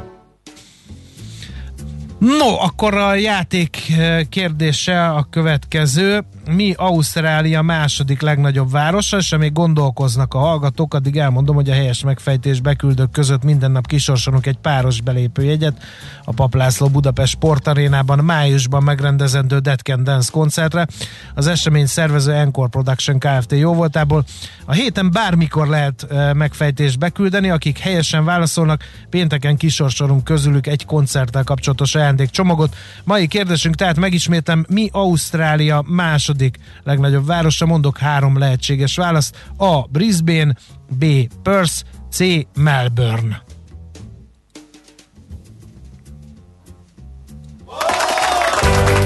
No, 2.18 2.60
akkor 2.60 2.94
a 2.94 3.14
játék 3.14 3.76
eh, 3.98 4.20
kérdése 4.28 5.08
a 5.08 5.26
következő. 5.30 6.24
Mi 6.50 6.74
Ausztrália 6.76 7.62
második 7.62 8.20
legnagyobb 8.20 8.70
városa, 8.70 9.16
és 9.16 9.36
még 9.38 9.52
gondolkoznak 9.52 10.34
a 10.34 10.38
hallgatók, 10.38 10.94
addig 10.94 11.16
elmondom, 11.16 11.54
hogy 11.54 11.70
a 11.70 11.74
helyes 11.74 12.02
megfejtés 12.02 12.60
beküldők 12.60 13.10
között 13.10 13.42
minden 13.42 13.70
nap 13.70 13.86
kisorsolunk 13.86 14.46
egy 14.46 14.56
páros 14.56 15.00
belépőjegyet 15.00 15.82
a 16.24 16.32
Paplászló 16.32 16.88
Budapest 16.88 17.32
Sportarénában 17.32 18.24
májusban 18.24 18.82
megrendezendő 18.82 19.58
Dead 19.58 19.80
Dance 20.02 20.30
koncertre. 20.32 20.86
Az 21.34 21.46
esemény 21.46 21.86
szervező 21.86 22.32
Encore 22.32 22.68
Production 22.68 23.18
Kft. 23.18 23.52
jó 23.52 23.74
voltából. 23.74 24.24
A 24.64 24.72
héten 24.72 25.10
bármikor 25.10 25.68
lehet 25.68 26.06
eh, 26.10 26.34
megfejtést 26.34 26.98
beküldeni, 26.98 27.50
akik 27.50 27.78
helyesen 27.78 28.24
válaszolnak, 28.24 28.84
pénteken 29.10 29.56
kisorsolunk 29.56 30.24
közülük 30.24 30.66
egy 30.66 30.84
koncerttel 30.84 31.44
kapcsolatos 31.44 31.94
ajándékcsomagot. 31.94 32.76
Mai 33.04 33.26
kérdésünk 33.26 33.74
tehát 33.74 33.96
megismétem, 33.96 34.64
mi 34.68 34.88
Ausztrália 34.92 35.84
második 35.86 36.36
legnagyobb 36.82 37.26
városa? 37.26 37.66
Mondok 37.66 37.98
három 37.98 38.38
lehetséges 38.38 38.96
választ. 38.96 39.36
A. 39.56 39.82
Brisbane, 39.82 40.54
B. 40.98 41.04
Perth, 41.42 41.82
C. 42.10 42.24
Melbourne. 42.54 43.47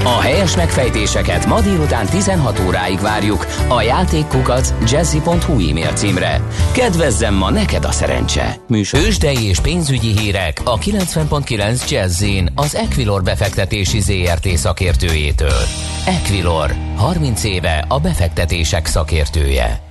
A 0.05 0.19
helyes 0.19 0.55
megfejtéseket 0.55 1.45
ma 1.45 1.61
délután 1.61 2.05
16 2.05 2.59
óráig 2.59 2.99
várjuk 2.99 3.45
a 3.67 3.81
játékkukac 3.81 4.73
jazzy.hu 4.91 5.69
e-mail 5.69 5.93
címre. 5.93 6.41
Kedvezzem 6.73 7.33
ma 7.33 7.51
neked 7.51 7.85
a 7.85 7.91
szerencse! 7.91 8.55
Műsősdei 8.67 9.43
és 9.43 9.59
pénzügyi 9.59 10.17
hírek 10.17 10.61
a 10.63 10.77
90.9 10.77 11.89
Jazzin 11.89 12.51
az 12.55 12.75
Equilor 12.75 13.23
befektetési 13.23 13.99
ZRT 13.99 14.47
szakértőjétől. 14.47 15.61
Equilor, 16.05 16.75
30 16.95 17.43
éve 17.43 17.85
a 17.87 17.99
befektetések 17.99 18.85
szakértője. 18.85 19.81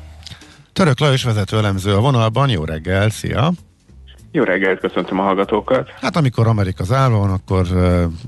Török 0.73 0.99
Lajos 0.99 1.23
vezető 1.23 1.57
elemző 1.57 1.95
a 1.95 2.01
vonalban, 2.01 2.49
jó 2.49 2.65
reggel, 2.65 3.11
szia! 3.11 3.53
Jó 4.35 4.43
reggelt, 4.43 4.81
köszöntöm 4.81 5.19
a 5.19 5.23
hallgatókat. 5.23 5.89
Hát 6.01 6.17
amikor 6.17 6.47
Amerika 6.47 6.85
zárva 6.85 7.19
van, 7.19 7.31
akkor 7.31 7.67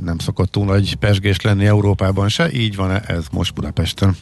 nem 0.04 0.18
szokott 0.18 0.50
túl 0.50 0.64
nagy 0.64 0.94
pesgés 0.94 1.40
lenni 1.40 1.66
Európában 1.66 2.28
se, 2.28 2.52
így 2.52 2.76
van 2.76 2.90
ez 2.90 3.26
most 3.32 3.54
Budapesten? 3.54 4.16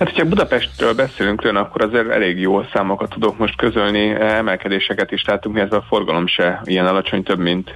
Hát, 0.00 0.08
hogyha 0.08 0.28
Budapestről 0.28 0.94
beszélünk 0.94 1.40
külön, 1.40 1.56
akkor 1.56 1.82
azért 1.82 2.08
elég 2.08 2.40
jó 2.40 2.62
számokat 2.72 3.10
tudok 3.10 3.38
most 3.38 3.56
közölni. 3.56 4.08
Emelkedéseket 4.20 5.12
is 5.12 5.24
látunk, 5.24 5.56
illetve 5.56 5.76
a 5.76 5.84
forgalom 5.88 6.26
se 6.26 6.60
ilyen 6.64 6.86
alacsony, 6.86 7.22
több 7.22 7.38
mint 7.38 7.74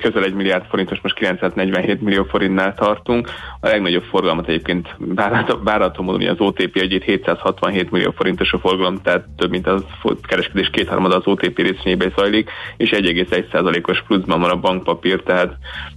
közel 0.00 0.24
egy 0.24 0.34
milliárd 0.34 0.64
forintos, 0.68 1.00
most 1.02 1.14
947 1.14 2.00
millió 2.00 2.24
forintnál 2.24 2.74
tartunk. 2.74 3.28
A 3.60 3.66
legnagyobb 3.66 4.02
forgalmat 4.02 4.48
egyébként 4.48 4.96
várható 5.62 6.02
módon 6.02 6.28
az 6.28 6.40
OTP 6.40 6.76
egyét 6.76 7.04
767 7.04 7.90
millió 7.90 8.10
forintos 8.16 8.52
a 8.52 8.58
forgalom, 8.58 9.02
tehát 9.02 9.24
több 9.36 9.50
mint 9.50 9.66
az 9.66 9.84
kereskedés 10.22 10.70
kétharmada 10.70 11.16
az 11.16 11.26
OTP 11.26 11.58
részvényében 11.58 12.12
zajlik, 12.16 12.50
és 12.76 12.90
1,1%-os 12.90 14.02
pluszban 14.02 14.40
van 14.40 14.50
a 14.50 14.60
bankpapír, 14.60 15.20
tehát 15.22 15.52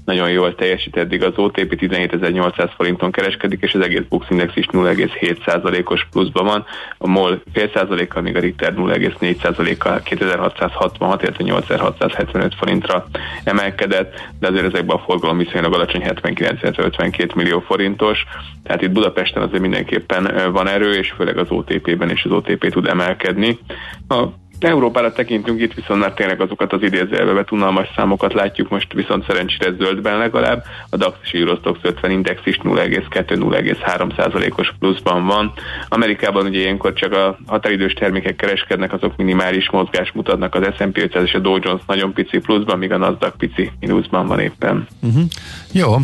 nagyon 0.06 0.30
jól 0.30 0.56
teljesít 0.56 0.98
eddig 0.98 1.24
az 1.24 1.34
OTP 1.36 1.76
17.800 1.80 2.70
forinton 2.76 3.12
kereskedik, 3.12 3.62
és 3.62 3.74
az 3.74 3.82
egész 3.82 4.04
Bux 4.10 4.30
Index 4.30 4.56
is 4.56 4.66
0,7 4.72 5.38
os 5.86 6.08
pluszban 6.12 6.46
van, 6.46 6.66
a 6.98 7.08
MOL 7.08 7.42
fél 7.54 7.70
százalékkal, 7.74 8.22
míg 8.22 8.36
a 8.36 8.40
Richter 8.40 8.74
0,4%-kal 8.74 10.00
2666, 10.00 11.22
illetve 11.22 11.44
8675 11.44 12.56
forintra 12.56 13.06
emelkedett, 13.44 14.14
de 14.40 14.48
azért 14.48 14.66
ezekben 14.66 14.96
a 14.96 15.04
forgalom 15.06 15.38
viszonylag 15.38 15.74
alacsony 15.74 16.04
79-52 16.06 17.36
millió 17.36 17.60
forintos, 17.60 18.24
tehát 18.64 18.82
itt 18.82 18.92
Budapesten 18.92 19.44
azért 19.44 19.62
mindenképpen 19.62 20.52
van 20.52 20.68
erő, 20.68 20.94
és 20.94 21.12
főleg 21.12 21.38
az 21.38 21.50
OTP-ben 21.50 22.10
is 22.10 22.24
az 22.24 22.32
OTP 22.32 22.72
tud 22.72 22.88
emelkedni. 22.88 23.60
A 24.08 24.24
Európára 24.60 25.12
tekintünk, 25.12 25.62
itt 25.62 25.74
viszont 25.74 26.00
már 26.00 26.14
tényleg 26.14 26.42
azokat 26.42 26.74
az 26.74 26.82
idézőjelbe 26.82 27.46
unalmas 27.52 27.88
számokat 27.96 28.34
látjuk, 28.34 28.70
most 28.70 28.94
viszont 28.94 29.26
szerencsére 29.28 29.76
zöldben 29.80 30.18
legalább. 30.18 30.64
A 30.90 30.98
DAX 30.98 31.18
és 31.24 31.32
Eurostox 31.32 31.80
50 31.82 32.12
Index 32.12 32.42
is 32.44 32.60
0,2-0,3%-os 32.64 34.74
pluszban 34.80 35.26
van. 35.26 35.54
Amerikában 35.90 36.46
ugye 36.46 36.60
ilyenkor 36.60 36.94
csak 36.94 37.14
a 37.14 37.38
határidős 37.46 37.94
termékek 37.94 38.36
kereskednek, 38.36 38.94
azok 38.94 39.18
minimális 39.18 39.70
mozgás 39.70 40.12
mutatnak, 40.12 40.56
az 40.56 40.68
S&P 40.78 40.98
500 40.98 41.24
és 41.24 41.34
a 41.34 41.40
Dow 41.40 41.58
Jones 41.62 41.82
nagyon 41.88 42.14
pici 42.14 42.38
pluszban, 42.38 42.78
míg 42.78 42.92
a 42.92 42.98
Nasdaq 42.98 43.34
pici 43.38 43.72
mínuszban 43.80 44.28
van 44.28 44.40
éppen. 44.40 44.88
Uh-huh. 45.02 45.24
Jó, 45.72 45.96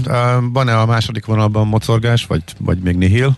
van-e 0.53 0.79
a 0.79 0.85
második 0.85 1.25
vonalban 1.25 1.67
mozorgás, 1.67 2.25
vagy, 2.25 2.43
vagy 2.59 2.77
még 2.77 2.95
nihil? 2.95 3.31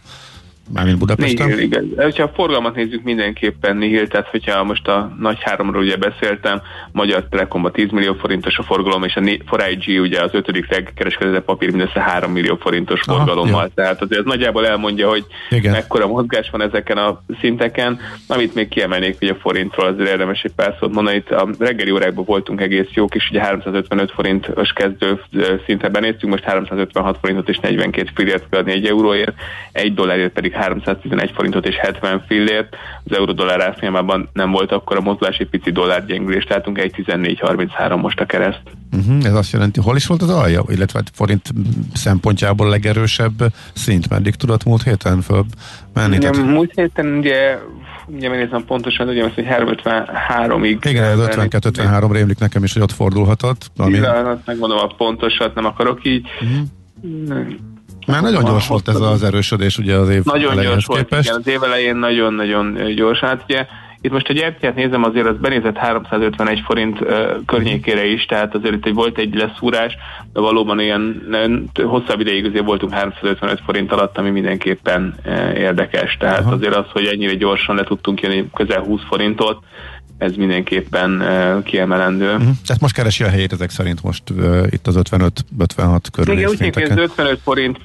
Mármint 0.74 0.98
Budapesten? 0.98 1.48
Nihil, 1.48 1.62
igen. 1.62 1.94
Ha 1.98 2.24
a 2.24 2.32
forgalmat 2.36 2.75
nézzük, 2.75 3.03
mindenképpen 3.03 3.77
nihil, 3.77 4.08
tehát 4.08 4.27
hogyha 4.27 4.63
most 4.63 4.88
a 4.88 5.15
nagy 5.20 5.38
háromról 5.42 5.82
ugye 5.82 5.98
beszéltem, 5.98 6.62
Magyar 6.92 7.27
Telekomban 7.30 7.72
10 7.72 7.89
millió 7.92 8.13
forintos 8.13 8.58
a 8.58 8.63
forgalom, 8.63 9.03
és 9.03 9.15
a 9.15 9.20
4 9.20 10.00
ugye 10.00 10.22
az 10.22 10.34
ötödik 10.34 10.72
legkereskedett 10.72 11.44
papír 11.44 11.70
mindössze 11.70 12.01
3 12.01 12.32
millió 12.32 12.56
forintos 12.56 13.01
Aha, 13.06 13.18
forgalommal. 13.18 13.62
Jó. 13.62 13.68
Tehát 13.75 14.01
azért 14.01 14.20
ez 14.20 14.25
nagyjából 14.25 14.68
elmondja, 14.68 15.10
hogy 15.10 15.25
igen. 15.50 15.72
mekkora 15.72 16.08
mozgás 16.08 16.50
van 16.50 16.62
ezeken 16.62 16.98
a 16.98 17.24
szinteken. 17.42 18.00
Amit 18.27 18.53
még 18.53 18.68
kiemelnék, 18.68 19.15
hogy 19.20 19.27
a 19.27 19.36
forintról 19.36 19.88
azért 19.88 20.10
érdemes 20.10 20.44
egy 20.44 20.53
pár 20.56 20.75
szót 20.80 20.94
mondani. 20.94 21.18
Itt 21.18 21.32
a 21.32 21.50
reggeli 21.60 21.92
órákban 21.92 22.25
voltunk 22.25 22.62
egész 22.62 22.89
jók, 22.94 23.15
és 23.15 23.30
ugye 23.30 23.42
355 23.42 24.12
forintos 24.12 24.74
kezdő 24.74 25.22
szinten 25.65 25.92
benéztünk, 25.92 26.32
most 26.32 26.44
356 26.44 27.18
forintot 27.22 27.50
és 27.50 27.60
42 27.60 28.10
fillért 28.15 28.50
kell 28.50 28.60
adni 28.60 28.72
egy 28.72 28.86
euróért, 28.86 29.34
egy 29.72 29.94
dollárért 29.94 30.34
pedig 30.34 30.53
311 30.63 31.32
forintot 31.36 31.65
és 31.65 31.75
70 31.75 32.24
fillért. 32.27 32.75
Az 33.03 33.17
euró-dollár 33.17 33.62
árfolyamában 33.62 34.29
nem 34.34 34.51
volt 34.51 34.72
akkor 34.72 34.98
a 34.98 35.01
mozgás, 35.01 35.38
egy 35.38 35.50
pici 35.50 35.72
dollár 35.72 36.05
gyengülést 36.05 36.50
látunk, 36.50 36.77
1.14.33 36.77 38.01
most 38.01 38.20
a 38.20 38.25
kereszt. 38.25 38.62
Uh-huh, 38.98 39.25
ez 39.25 39.34
azt 39.34 39.51
jelenti, 39.51 39.79
hol 39.79 39.96
is 39.96 40.05
volt 40.05 40.22
az 40.22 40.29
alja, 40.29 40.63
illetve 40.67 41.00
hát 41.00 41.12
forint 41.13 41.50
szempontjából 41.93 42.70
legerősebb 42.70 43.53
szint, 43.74 44.10
meddig 44.10 44.36
tudott 44.36 44.63
múlt 44.63 44.84
héten 44.84 45.22
föl 45.22 45.46
menni? 45.93 46.15
Igen, 46.15 46.32
tehát... 46.32 46.48
múlt 46.48 46.72
héten 46.75 47.17
ugye 47.17 47.58
ugye 48.08 48.29
megnézem 48.29 48.65
pontosan, 48.65 49.08
ugye 49.08 49.24
azt, 49.24 49.34
hogy 49.34 49.46
353-ig. 49.50 50.86
Igen, 50.86 51.03
ez 51.03 51.20
52-53 51.20 52.10
rémlik 52.12 52.39
nekem 52.39 52.63
is, 52.63 52.74
hogy 52.74 52.82
ott 52.82 52.91
fordulhatott. 52.91 53.72
Ami... 53.77 53.98
Igen, 53.98 54.41
megmondom 54.46 54.77
a 54.77 54.88
pontosat, 54.98 55.55
nem 55.55 55.65
akarok 55.65 56.05
így. 56.05 56.27
Uh-huh. 56.41 57.48
Már 58.08 58.22
nagyon 58.22 58.44
gyors 58.44 58.68
volt 58.68 58.88
ez 58.88 58.96
az 58.96 59.24
erősödés 59.24 59.78
ugye 59.78 59.96
az 59.96 60.10
év 60.10 60.24
Nagyon 60.24 60.64
gyors 60.64 60.86
volt, 60.86 61.00
képest. 61.00 61.28
igen, 61.30 61.40
az 61.40 61.48
év 61.48 61.64
elején 61.64 61.96
nagyon-nagyon 61.96 62.94
gyors. 62.96 63.20
Hát 63.20 63.44
ugye 63.48 63.66
Itt 64.02 64.12
most 64.12 64.30
egy 64.30 64.46
RTL-t 64.48 64.76
nézem, 64.76 65.04
azért 65.04 65.28
az 65.28 65.36
benézett 65.42 65.78
351 65.78 66.62
forint 66.66 67.02
uh, 67.02 67.08
környékére 67.46 68.06
is, 68.06 68.26
tehát 68.26 68.56
azért 68.56 68.74
itt 68.86 68.94
volt 68.94 69.18
egy 69.18 69.36
leszúrás, 69.36 69.98
de 70.34 70.40
valóban 70.40 70.80
ilyen 70.80 71.22
hosszabb 71.84 72.20
ideig 72.20 72.46
azért 72.46 72.66
voltunk 72.66 72.94
355 72.94 73.62
forint 73.66 73.92
alatt, 73.92 74.18
ami 74.18 74.30
mindenképpen 74.30 75.16
uh, 75.26 75.60
érdekes. 75.60 76.18
Tehát 76.20 76.40
Aha. 76.40 76.52
azért 76.52 76.76
az, 76.76 76.86
hogy 76.92 77.06
ennyire 77.06 77.34
gyorsan 77.34 77.76
le 77.76 77.84
tudtunk 77.84 78.22
jönni 78.22 78.50
közel 78.54 78.80
20 78.80 79.02
forintot, 79.08 79.64
ez 80.18 80.36
mindenképpen 80.36 81.22
uh, 81.22 81.64
kiemelendő. 81.64 82.26
Uh-huh. 82.26 82.56
Tehát 82.66 82.82
most 82.82 82.96
keresi 82.96 83.24
a 83.24 83.30
helyét 83.30 83.54
ezek 83.54 83.70
szerint 83.70 84.04
most 84.04 84.30
uh, 84.30 84.64
itt 84.70 84.88
az 84.88 85.00
55-56 85.10 86.00
körül. 86.12 86.38
Igen, 86.38 86.50
úgy 86.50 86.74
hogy 86.74 86.84
az 86.84 86.98
55 86.98 87.40
forint 87.44 87.78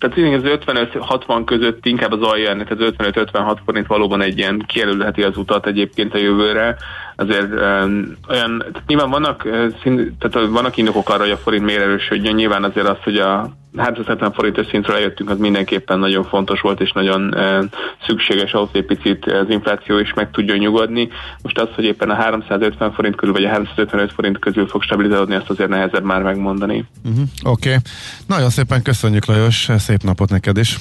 tehát 0.00 0.34
az 0.34 0.58
55-60 0.66 1.42
között 1.44 1.86
inkább 1.86 2.12
az 2.12 2.22
alja 2.22 2.50
ennek, 2.50 2.68
tehát 2.68 2.94
55-56 2.98 3.56
forint 3.64 3.86
valóban 3.86 4.20
egy 4.20 4.38
ilyen 4.38 4.64
kijelölheti 4.66 5.22
az 5.22 5.36
utat 5.36 5.66
egyébként 5.66 6.14
a 6.14 6.18
jövőre. 6.18 6.76
Azért 7.20 7.52
um, 7.52 8.16
olyan, 8.28 8.58
tehát 8.58 8.82
nyilván 8.86 9.10
vannak, 9.10 9.48
szín, 9.82 10.16
tehát 10.18 10.48
vannak 10.48 10.76
indokok 10.76 11.08
arra, 11.08 11.22
hogy 11.22 11.30
a 11.30 11.36
forint 11.36 11.64
miért 11.64 11.82
erősödjön. 11.82 12.34
Nyilván 12.34 12.64
azért 12.64 12.88
az, 12.88 12.96
hogy 13.04 13.16
a 13.16 13.52
370 13.76 14.32
forintos 14.32 14.66
szintről 14.66 14.96
eljöttünk, 14.96 15.30
az 15.30 15.38
mindenképpen 15.38 15.98
nagyon 15.98 16.24
fontos 16.24 16.60
volt, 16.60 16.80
és 16.80 16.92
nagyon 16.92 17.36
e, 17.36 17.64
szükséges 18.06 18.52
ahhoz, 18.52 18.68
hogy 18.72 18.84
picit 18.84 19.24
az 19.26 19.46
infláció 19.48 19.98
is 19.98 20.12
meg 20.14 20.30
tudjon 20.30 20.58
nyugodni. 20.58 21.08
Most 21.42 21.58
az, 21.58 21.68
hogy 21.74 21.84
éppen 21.84 22.10
a 22.10 22.14
350 22.14 22.92
forint 22.92 23.16
körül, 23.16 23.34
vagy 23.34 23.44
a 23.44 23.48
355 23.48 24.12
forint 24.12 24.38
közül 24.38 24.66
fog 24.66 24.82
stabilizálódni, 24.82 25.34
azt 25.34 25.50
azért 25.50 25.68
nehezebb 25.68 26.04
már 26.04 26.22
megmondani. 26.22 26.84
Uh-huh. 27.04 27.24
Oké. 27.44 27.68
Okay. 27.68 27.80
Nagyon 28.26 28.50
szépen 28.50 28.82
köszönjük, 28.82 29.24
Lajos, 29.24 29.68
szép 29.78 30.02
napot 30.02 30.30
neked 30.30 30.56
is. 30.56 30.78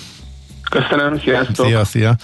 Köszönöm, 0.70 1.20
sziasztok! 1.20 1.66
Szia, 1.66 1.86
szia! 1.86 2.16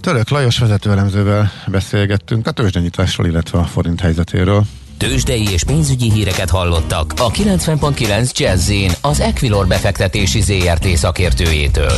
Török 0.00 0.28
Lajos 0.28 0.58
vezetőelemzővel 0.58 1.50
beszélgettünk 1.66 2.46
a 2.46 2.50
tőzsdenyításról, 2.50 3.26
illetve 3.26 3.58
a 3.58 3.64
forint 3.64 4.00
helyzetéről. 4.00 4.64
Tőzsdei 4.96 5.48
és 5.50 5.64
pénzügyi 5.64 6.12
híreket 6.12 6.50
hallottak 6.50 7.12
a 7.16 7.30
90.9 7.30 8.32
jazz 8.32 8.72
az 9.00 9.20
Equilor 9.20 9.66
befektetési 9.66 10.40
ZRT 10.40 10.86
szakértőjétől. 10.86 11.92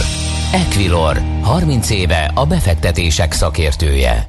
Equilor, 0.52 1.20
30 1.42 1.90
éve 1.90 2.30
a 2.34 2.46
befektetések 2.46 3.32
szakértője. 3.32 4.28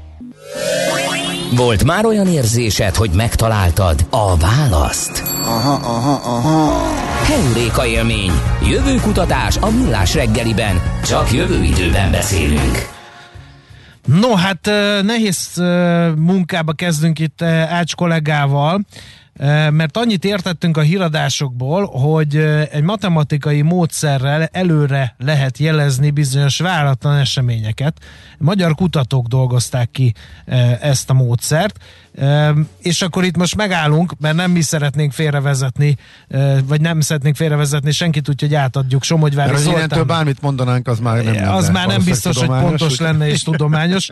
Volt 1.55 1.83
már 1.83 2.05
olyan 2.05 2.27
érzésed, 2.27 2.95
hogy 2.95 3.09
megtaláltad 3.15 4.05
a 4.09 4.37
választ? 4.37 5.23
Aha, 5.43 5.73
aha, 5.73 6.21
aha. 6.23 6.83
Heuréka 7.23 7.85
élmény. 7.85 8.31
Jövőkutatás 8.69 9.57
a 9.57 9.69
millás 9.69 10.13
reggeliben. 10.13 10.81
Csak 11.05 11.31
jövő 11.31 11.63
időben 11.63 12.11
beszélünk. 12.11 13.00
No, 14.05 14.36
hát 14.36 14.70
nehéz 15.01 15.62
munkába 16.17 16.74
kezdünk 16.74 17.20
itt 17.20 17.41
Ács 17.41 17.96
kollégával, 17.96 18.86
mert 19.70 19.98
annyit 19.98 20.25
értettünk 20.25 20.77
a 20.77 20.81
híradásokból, 20.81 21.86
hogy 21.86 22.36
egy 22.72 22.84
matematikai 22.84 23.62
módszerrel 23.62 24.46
előre 24.51 25.15
lehet 25.17 25.58
jelezni 25.58 26.12
bizonyos 26.12 26.60
váratlan 26.60 27.17
eseményeket. 27.17 27.98
Magyar 28.38 28.75
kutatók 28.75 29.27
dolgozták 29.27 29.91
ki 29.91 30.13
ezt 30.81 31.10
a 31.10 31.13
módszert, 31.13 31.77
és 32.82 33.01
akkor 33.01 33.24
itt 33.24 33.38
most 33.38 33.56
megállunk, 33.56 34.13
mert 34.20 34.36
nem 34.36 34.51
mi 34.51 34.62
szeretnénk 34.62 35.12
félrevezetni, 35.12 35.98
vagy 36.65 36.82
nem 36.82 37.00
szeretnénk 37.00 37.36
félrevezetni 37.36 37.91
senkit, 37.91 38.30
úgyhogy 38.30 38.56
átadjuk 38.56 39.03
Somogyvári 39.03 39.58
Zoltán. 39.58 39.74
Innentől 39.74 40.03
bármit 40.03 40.41
mondanánk, 40.41 40.88
az 40.88 41.00
már 41.00 41.24
nem 41.24 41.53
Az 41.53 41.70
már 41.70 41.88
nem 41.88 42.03
biztos, 42.06 42.38
hogy 42.38 42.60
pontos 42.60 42.91
úgy. 42.91 43.00
lenne 43.00 43.27
és 43.27 43.41
tudományos. 43.41 44.10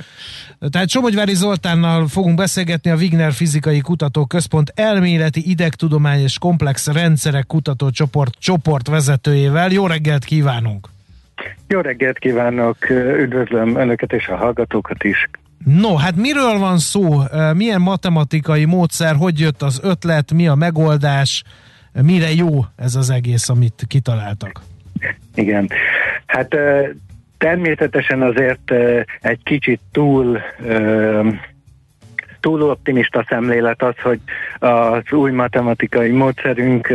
Tehát 0.69 0.89
Somogyvári 0.89 1.33
Zoltánnal 1.33 2.07
fogunk 2.07 2.35
beszélgetni 2.35 2.91
a 2.91 2.95
Wigner 2.95 3.33
Fizikai 3.33 3.79
Kutató 3.79 4.25
Központ 4.25 4.71
elméleti 4.75 5.49
idegtudomány 5.49 6.21
és 6.21 6.37
komplex 6.37 6.87
rendszerek 6.87 7.45
kutatócsoport 7.47 8.33
csoport 8.39 8.87
vezetőjével. 8.87 9.71
Jó 9.71 9.87
reggelt 9.87 10.23
kívánunk! 10.23 10.89
Jó 11.67 11.79
reggelt 11.79 12.19
kívánok, 12.19 12.89
üdvözlöm 13.19 13.77
Önöket 13.77 14.13
és 14.13 14.27
a 14.27 14.35
hallgatókat 14.35 15.03
is. 15.03 15.29
No, 15.65 15.95
hát 15.95 16.15
miről 16.15 16.57
van 16.57 16.77
szó? 16.77 17.21
Milyen 17.53 17.81
matematikai 17.81 18.65
módszer? 18.65 19.15
Hogy 19.15 19.39
jött 19.39 19.61
az 19.61 19.79
ötlet? 19.83 20.33
Mi 20.33 20.47
a 20.47 20.55
megoldás? 20.55 21.43
Mire 22.01 22.33
jó 22.33 22.65
ez 22.75 22.95
az 22.95 23.09
egész, 23.09 23.49
amit 23.49 23.83
kitaláltak? 23.87 24.61
Igen. 25.35 25.69
Hát 26.25 26.55
természetesen 27.37 28.21
azért 28.21 28.71
egy 29.21 29.39
kicsit 29.43 29.79
túl 29.91 30.39
túl 32.39 32.61
optimista 32.61 33.25
szemlélet 33.29 33.81
az, 33.81 33.95
hogy 34.01 34.19
az 34.59 35.11
új 35.11 35.31
matematikai 35.31 36.09
módszerünk 36.09 36.93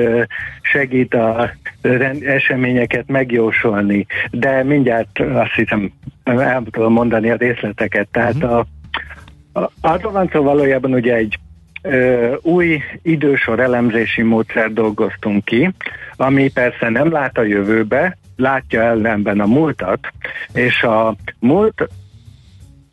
segít 0.63 1.15
a 1.15 1.51
eseményeket 2.25 3.09
megjósolni, 3.09 4.07
de 4.31 4.63
mindjárt 4.63 5.19
azt 5.19 5.55
hiszem 5.55 5.93
el 6.25 6.63
tudom 6.71 6.93
mondani 6.93 7.31
a 7.31 7.37
részleteket. 7.37 8.09
Tehát 8.11 8.35
mhm. 8.35 8.45
a, 8.45 8.67
a, 9.53 9.71
arról 9.81 10.13
van 10.13 10.29
szó 10.33 10.43
valójában 10.43 10.95
ugye 10.95 11.15
egy 11.15 11.39
ö, 11.83 12.35
új 12.43 12.81
idősor 13.03 13.61
elemzési 13.61 14.23
módszer 14.23 14.73
dolgoztunk 14.73 15.45
ki, 15.45 15.71
ami 16.17 16.51
persze 16.51 16.89
nem 16.89 17.13
lát 17.13 17.39
a 17.39 17.43
jövőbe, 17.43 18.17
látja 18.37 18.83
ellenben 18.83 19.41
a 19.41 19.47
múltat, 19.47 19.99
és 20.53 20.83
a 20.83 21.15
múlt 21.39 21.89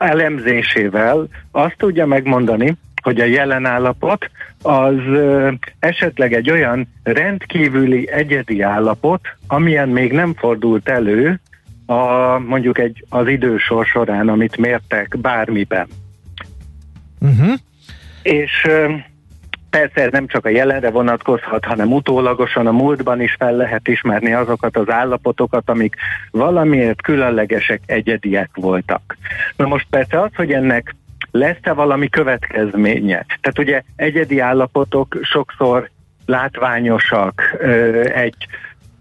elemzésével 0.01 1.27
azt 1.51 1.75
tudja 1.77 2.05
megmondani, 2.05 2.75
hogy 3.01 3.19
a 3.19 3.25
jelen 3.25 3.65
állapot 3.65 4.29
az 4.61 4.95
ö, 4.95 5.51
esetleg 5.79 6.33
egy 6.33 6.49
olyan 6.51 6.87
rendkívüli 7.03 8.09
egyedi 8.11 8.61
állapot, 8.61 9.21
amilyen 9.47 9.89
még 9.89 10.11
nem 10.11 10.33
fordult 10.33 10.89
elő 10.89 11.39
a, 11.85 12.37
mondjuk 12.39 12.77
egy, 12.77 13.05
az 13.09 13.27
idősor 13.27 13.85
során, 13.85 14.29
amit 14.29 14.57
mértek 14.57 15.17
bármiben. 15.21 15.87
Uh-huh. 17.19 17.53
És 18.21 18.65
ö, 18.67 18.93
Persze 19.71 20.01
ez 20.01 20.11
nem 20.11 20.27
csak 20.27 20.45
a 20.45 20.49
jelenre 20.49 20.89
vonatkozhat, 20.89 21.65
hanem 21.65 21.93
utólagosan 21.93 22.67
a 22.67 22.71
múltban 22.71 23.21
is 23.21 23.35
fel 23.39 23.55
lehet 23.55 23.87
ismerni 23.87 24.33
azokat 24.33 24.77
az 24.77 24.89
állapotokat, 24.89 25.69
amik 25.69 25.95
valamiért 26.31 27.01
különlegesek, 27.01 27.81
egyediek 27.85 28.49
voltak. 28.55 29.17
Na 29.55 29.67
most 29.67 29.87
persze 29.89 30.21
az, 30.21 30.29
hogy 30.35 30.51
ennek 30.51 30.95
lesz-e 31.31 31.73
valami 31.73 32.09
következménye? 32.09 33.25
Tehát 33.41 33.59
ugye 33.59 33.81
egyedi 33.95 34.39
állapotok 34.39 35.17
sokszor 35.21 35.89
látványosak, 36.25 37.57
egy 38.13 38.47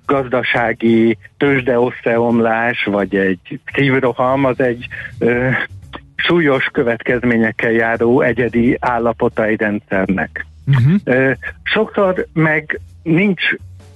gazdasági 0.07 1.19
tőzsdeosszeomlás, 1.37 2.85
vagy 2.85 3.17
egy 3.17 3.61
szívroham, 3.75 4.45
az 4.45 4.61
egy 4.61 4.87
súlyos 6.17 6.65
következményekkel 6.65 7.71
járó 7.71 8.21
egyedi 8.21 8.77
állapota 8.81 9.45
egy 9.45 9.61
rendszernek. 9.61 10.47
Uh-huh. 10.67 11.33
Sokszor 11.63 12.27
meg 12.33 12.81
nincs 13.03 13.43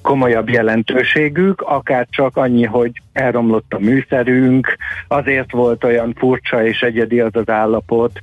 komolyabb 0.04 0.48
jelentőségük, 0.48 1.60
akár 1.60 2.06
csak 2.10 2.36
annyi, 2.36 2.64
hogy 2.64 2.92
elromlott 3.12 3.72
a 3.74 3.78
műszerünk, 3.78 4.76
azért 5.08 5.52
volt 5.52 5.84
olyan 5.84 6.14
furcsa 6.18 6.66
és 6.66 6.80
egyedi 6.80 7.20
az 7.20 7.36
az 7.36 7.48
állapot. 7.48 8.22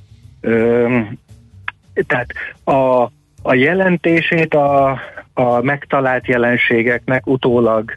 Tehát 2.06 2.32
a, 2.64 3.02
a 3.42 3.54
jelentését 3.54 4.54
a, 4.54 4.90
a 5.34 5.60
megtalált 5.62 6.26
jelenségeknek 6.26 7.26
utólag 7.26 7.92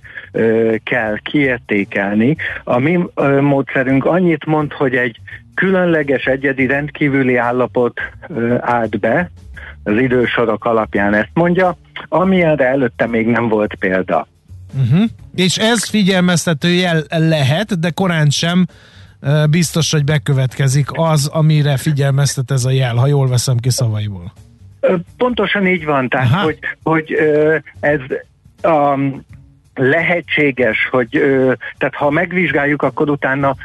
kell 0.83 1.17
kiértékelni. 1.23 2.35
A 2.63 2.77
mi 2.79 2.99
módszerünk 3.41 4.05
annyit 4.05 4.45
mond, 4.45 4.73
hogy 4.73 4.95
egy 4.95 5.19
különleges, 5.55 6.25
egyedi, 6.25 6.65
rendkívüli 6.65 7.35
állapot 7.35 7.99
ö, 8.27 8.55
állt 8.59 8.99
be, 8.99 9.29
az 9.85 9.97
idősorok 9.97 10.65
alapján 10.65 11.13
ezt 11.13 11.29
mondja, 11.33 11.77
amilyenre 12.07 12.65
előtte 12.65 13.07
még 13.07 13.27
nem 13.27 13.47
volt 13.47 13.75
példa. 13.75 14.27
Uh-huh. 14.73 15.03
És 15.35 15.57
ez 15.57 15.89
figyelmeztető 15.89 16.69
jel 16.69 17.03
lehet, 17.09 17.79
de 17.79 17.89
korán 17.89 18.29
sem 18.29 18.65
uh, 19.21 19.47
biztos, 19.47 19.91
hogy 19.91 20.03
bekövetkezik 20.03 20.87
az, 20.91 21.27
amire 21.27 21.77
figyelmeztet 21.77 22.51
ez 22.51 22.65
a 22.65 22.71
jel, 22.71 22.95
ha 22.95 23.07
jól 23.07 23.27
veszem 23.27 23.57
ki 23.57 23.69
szavaiból. 23.69 24.33
Pontosan 25.17 25.67
így 25.67 25.85
van, 25.85 26.09
tehát 26.09 26.31
Aha. 26.31 26.43
hogy, 26.43 26.59
hogy 26.83 27.15
ez 27.79 27.99
a 28.61 28.99
lehetséges, 29.75 30.87
hogy 30.91 31.09
tehát 31.77 31.95
ha 31.95 32.09
megvizsgáljuk, 32.09 32.81
akkor 32.81 33.09
utána 33.09 33.55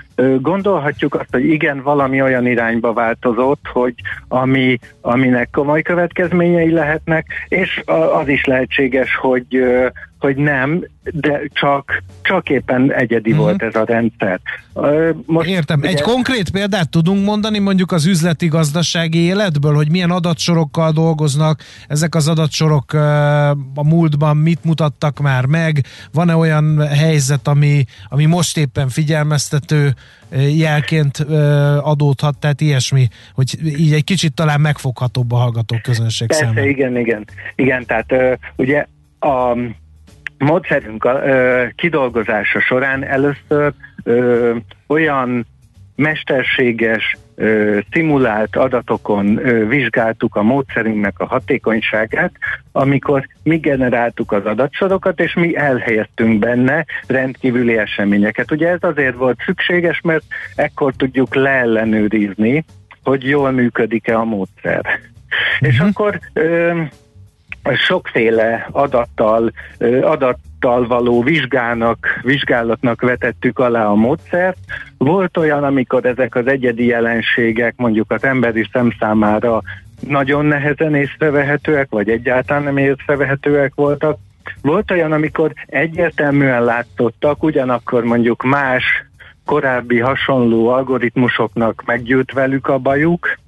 gondolhatjuk 0.41 1.15
azt, 1.15 1.31
hogy 1.31 1.45
igen, 1.45 1.83
valami 1.83 2.23
olyan 2.23 2.47
irányba 2.47 2.93
változott, 2.93 3.67
hogy 3.73 3.95
ami, 4.29 4.79
aminek 5.01 5.49
komoly 5.53 5.83
következményei 5.83 6.71
lehetnek, 6.71 7.27
és 7.49 7.83
az 8.21 8.29
is 8.29 8.45
lehetséges, 8.45 9.17
hogy 9.17 9.65
hogy 10.21 10.37
nem, 10.37 10.87
de 11.03 11.41
csak, 11.53 12.03
csak 12.23 12.49
éppen 12.49 12.93
egyedi 12.93 13.31
uh-huh. 13.31 13.47
volt 13.47 13.63
ez 13.63 13.75
a 13.75 13.85
rendszer. 13.85 14.41
Most, 15.27 15.49
Értem. 15.49 15.79
Ugye... 15.79 15.89
Egy 15.89 16.01
konkrét 16.01 16.51
példát 16.51 16.91
tudunk 16.91 17.25
mondani 17.25 17.59
mondjuk 17.59 17.93
az 17.93 18.07
üzleti 18.07 18.47
gazdasági 18.47 19.19
életből, 19.19 19.75
hogy 19.75 19.91
milyen 19.91 20.11
adatsorokkal 20.11 20.93
dolgoznak, 20.93 21.63
ezek 21.89 22.15
az 22.15 22.29
adatsorok 22.29 22.93
a 23.75 23.85
múltban 23.85 24.37
mit 24.37 24.65
mutattak 24.65 25.19
már 25.19 25.47
meg, 25.47 25.85
van-e 26.13 26.37
olyan 26.37 26.87
helyzet, 26.87 27.49
ami, 27.49 27.85
ami 28.09 28.25
most 28.25 28.57
éppen 28.57 28.89
figyelmeztető 28.89 29.95
jelként 30.57 31.19
adódhat, 31.81 32.39
tehát 32.39 32.61
ilyesmi, 32.61 33.09
hogy 33.35 33.59
így 33.65 33.93
egy 33.93 34.05
kicsit 34.05 34.35
talán 34.35 34.61
megfoghatóbb 34.61 35.33
a 35.33 35.37
hallgatók 35.37 35.83
közönség 35.83 36.29
Persze, 36.29 36.45
számára. 36.45 36.67
igen, 36.67 36.97
igen. 36.97 37.25
Igen, 37.55 37.87
tehát 37.87 38.39
ugye 38.57 38.87
a 39.19 39.57
módszerünk 40.41 41.05
ö, 41.05 41.65
kidolgozása 41.75 42.61
során 42.61 43.05
először 43.05 43.73
ö, 44.05 44.57
olyan 44.87 45.47
mesterséges, 45.97 47.17
ö, 47.35 47.79
szimulált 47.91 48.57
adatokon 48.57 49.47
ö, 49.47 49.67
vizsgáltuk 49.67 50.37
a 50.37 50.43
módszerünknek 50.43 51.19
a 51.19 51.27
hatékonyságát, 51.27 52.33
amikor 52.73 53.27
mi 53.43 53.57
generáltuk 53.57 54.33
az 54.33 54.45
adatsorokat, 54.45 55.21
és 55.21 55.35
mi 55.35 55.57
elhelyeztünk 55.57 56.39
benne 56.39 56.85
rendkívüli 57.07 57.79
eseményeket. 57.79 58.51
Ugye 58.51 58.69
ez 58.69 58.79
azért 58.81 59.17
volt 59.17 59.43
szükséges, 59.45 60.01
mert 60.01 60.25
ekkor 60.55 60.93
tudjuk 60.97 61.35
leellenőrizni, 61.35 62.65
hogy 63.03 63.25
jól 63.29 63.51
működik-e 63.51 64.19
a 64.19 64.25
módszer. 64.25 64.81
Uh-huh. 64.81 65.69
És 65.69 65.79
akkor 65.79 66.21
ö, 66.33 66.83
sokféle 67.75 68.69
adattal, 68.71 69.53
adattal 70.03 70.87
való 70.87 71.23
vizsgának, 71.23 72.21
vizsgálatnak 72.23 73.01
vetettük 73.01 73.59
alá 73.59 73.87
a 73.87 73.95
módszert. 73.95 74.59
Volt 74.99 75.37
olyan, 75.37 75.65
amikor 75.65 76.05
ezek 76.05 76.35
az 76.35 76.47
egyedi 76.47 76.87
jelenségek 76.87 77.75
mondjuk 77.77 78.11
az 78.11 78.25
emberi 78.25 78.69
szem 78.73 78.93
számára 78.99 79.63
nagyon 80.09 80.45
nehezen 80.45 80.95
észrevehetőek, 80.95 81.87
vagy 81.91 82.09
egyáltalán 82.09 82.63
nem 82.63 82.77
észrevehetőek 82.77 83.73
voltak. 83.75 84.19
Volt 84.63 84.91
olyan, 84.91 85.13
amikor 85.13 85.53
egyértelműen 85.67 86.65
látszottak, 86.65 87.43
ugyanakkor 87.43 88.05
mondjuk 88.05 88.43
más 88.43 88.85
korábbi 89.45 89.99
hasonló 89.99 90.69
algoritmusoknak 90.69 91.83
meggyűlt 91.87 92.33
velük 92.33 92.69
a 92.69 92.79
bajuk, 92.79 93.39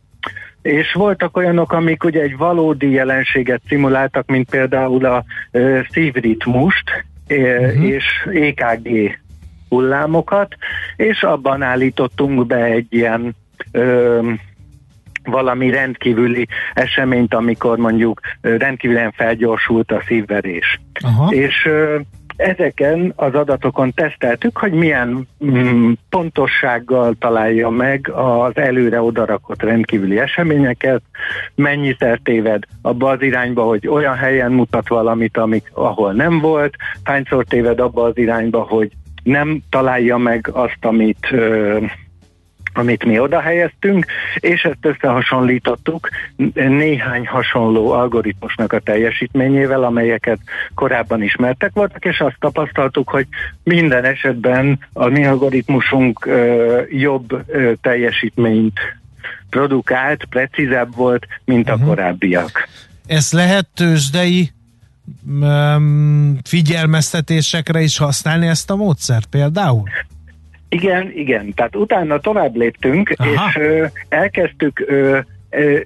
és 0.62 0.92
voltak 0.92 1.37
olyanok, 1.37 1.72
amik 1.72 2.05
ugye 2.05 2.22
egy 2.22 2.37
valódi 2.37 2.90
jelenséget 2.90 3.61
szimuláltak, 3.68 4.27
mint 4.27 4.51
például 4.51 5.05
a 5.05 5.25
ö, 5.51 5.81
szívritmust 5.90 7.05
uh-huh. 7.29 7.85
és 7.85 8.05
EKG 8.33 9.18
hullámokat, 9.68 10.57
és 10.96 11.22
abban 11.22 11.62
állítottunk 11.62 12.46
be 12.46 12.64
egy 12.64 12.87
ilyen 12.90 13.35
ö, 13.72 14.20
valami 15.25 15.70
rendkívüli 15.70 16.48
eseményt, 16.75 17.35
amikor 17.35 17.79
mondjuk 17.79 18.20
rendkívülen 18.40 19.12
felgyorsult 19.12 19.92
a 19.92 20.03
szívverés. 20.07 20.81
Aha. 21.01 21.33
És 21.33 21.68
ezeken 22.37 23.12
az 23.16 23.35
adatokon 23.35 23.92
teszteltük, 23.95 24.59
hogy 24.59 24.73
milyen 24.73 25.29
mm, 25.45 25.92
pontossággal 26.11 27.14
találja 27.18 27.68
meg 27.68 28.11
az 28.14 28.57
előre 28.57 29.03
odarakott 29.03 29.62
rendkívüli 29.62 30.18
eseményeket, 30.18 31.03
mennyiszer 31.55 32.21
téved 32.23 32.62
abba 32.83 33.11
az 33.11 33.23
irányba, 33.23 33.62
hogy 33.62 33.88
olyan 33.88 34.16
helyen 34.16 34.53
mutat 34.53 34.88
valamit, 34.88 35.37
amik, 35.37 35.71
ahol 35.73 36.12
nem 36.12 36.38
volt, 36.38 36.75
hányszor 37.03 37.45
téved 37.45 37.81
abba 37.81 38.03
az 38.03 38.18
irányba, 38.18 38.61
hogy 38.61 38.90
nem 39.23 39.62
találja 39.71 40.16
meg 40.16 40.49
azt, 40.53 40.85
amit 40.85 41.29
ö, 41.31 41.79
amit 42.76 43.04
mi 43.04 43.18
oda 43.18 43.40
helyeztünk, 43.40 44.06
és 44.37 44.62
ezt 44.62 44.78
összehasonlítottuk 44.80 46.08
néhány 46.54 47.26
hasonló 47.26 47.90
algoritmusnak 47.90 48.72
a 48.72 48.78
teljesítményével, 48.78 49.82
amelyeket 49.82 50.38
korábban 50.74 51.22
ismertek 51.22 51.70
voltak, 51.74 52.04
és 52.04 52.20
azt 52.20 52.37
tapasztaltuk, 52.38 53.08
hogy 53.08 53.26
minden 53.62 54.04
esetben 54.04 54.78
a 54.92 55.06
mi 55.06 55.26
algoritmusunk 55.26 56.28
jobb 56.88 57.44
teljesítményt 57.80 58.80
produkált, 59.50 60.24
precízebb 60.24 60.94
volt, 60.94 61.26
mint 61.44 61.68
a 61.68 61.72
uh-huh. 61.72 61.88
korábbiak. 61.88 62.68
Ez 63.06 63.32
lehet 63.32 63.66
tőzsdei 63.74 64.52
figyelmeztetésekre 66.44 67.80
is 67.80 67.98
használni 67.98 68.46
ezt 68.46 68.70
a 68.70 68.76
módszert 68.76 69.26
például? 69.26 69.82
Igen, 70.72 71.11
igen. 71.14 71.54
Tehát 71.54 71.76
utána 71.76 72.18
tovább 72.18 72.56
léptünk, 72.56 73.12
Aha. 73.16 73.30
és 73.48 73.56
ö, 73.56 73.85
elkezdtük, 74.08 74.85
ö, 74.87 75.18
ö, 75.50 75.78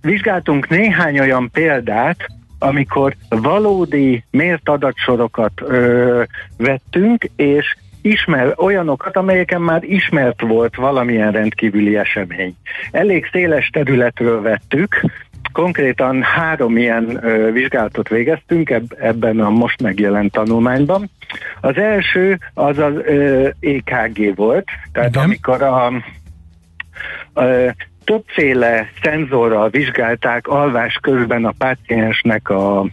vizsgáltunk 0.00 0.68
néhány 0.68 1.20
olyan 1.20 1.50
példát, 1.52 2.26
amikor 2.58 3.14
valódi 3.28 4.24
mért 4.30 4.68
adatsorokat 4.68 5.52
ö, 5.60 6.22
vettünk, 6.56 7.24
és 7.36 7.76
ismer 8.02 8.52
olyanokat, 8.56 9.16
amelyeken 9.16 9.60
már 9.60 9.84
ismert 9.84 10.40
volt 10.40 10.76
valamilyen 10.76 11.32
rendkívüli 11.32 11.96
esemény. 11.96 12.54
Elég 12.90 13.28
széles 13.32 13.68
területről 13.72 14.42
vettük, 14.42 15.04
Konkrétan 15.52 16.22
három 16.22 16.76
ilyen 16.76 17.24
ö, 17.24 17.52
vizsgálatot 17.52 18.08
végeztünk 18.08 18.70
eb- 18.70 18.98
ebben 18.98 19.40
a 19.40 19.50
most 19.50 19.82
megjelent 19.82 20.32
tanulmányban. 20.32 21.10
Az 21.60 21.76
első 21.76 22.38
az 22.54 22.78
az 22.78 22.94
ö, 23.04 23.48
EKG 23.60 24.34
volt, 24.34 24.64
tehát 24.92 25.08
Igen. 25.08 25.22
amikor 25.22 25.62
a, 25.62 25.92
ö, 27.34 27.68
többféle 28.04 28.90
szenzorral 29.02 29.68
vizsgálták 29.68 30.46
alvás 30.46 30.98
közben 31.02 31.44
a 31.44 31.52
páciensnek 31.58 32.48
a 32.48 32.86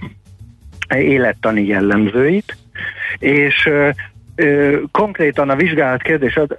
élettani 0.96 1.66
jellemzőit, 1.66 2.58
és 3.20 3.70
konkrétan 4.92 5.50
a 5.50 5.56
vizsgálat 5.56 6.02
kérdés 6.02 6.36
az, 6.36 6.50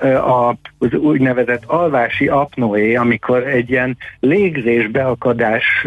az 0.81 0.93
úgynevezett 0.95 1.64
alvási 1.66 2.27
apnoé, 2.27 2.95
amikor 2.95 3.47
egy 3.47 3.71
ilyen 3.71 3.97
légzésbeakadás, 4.21 5.87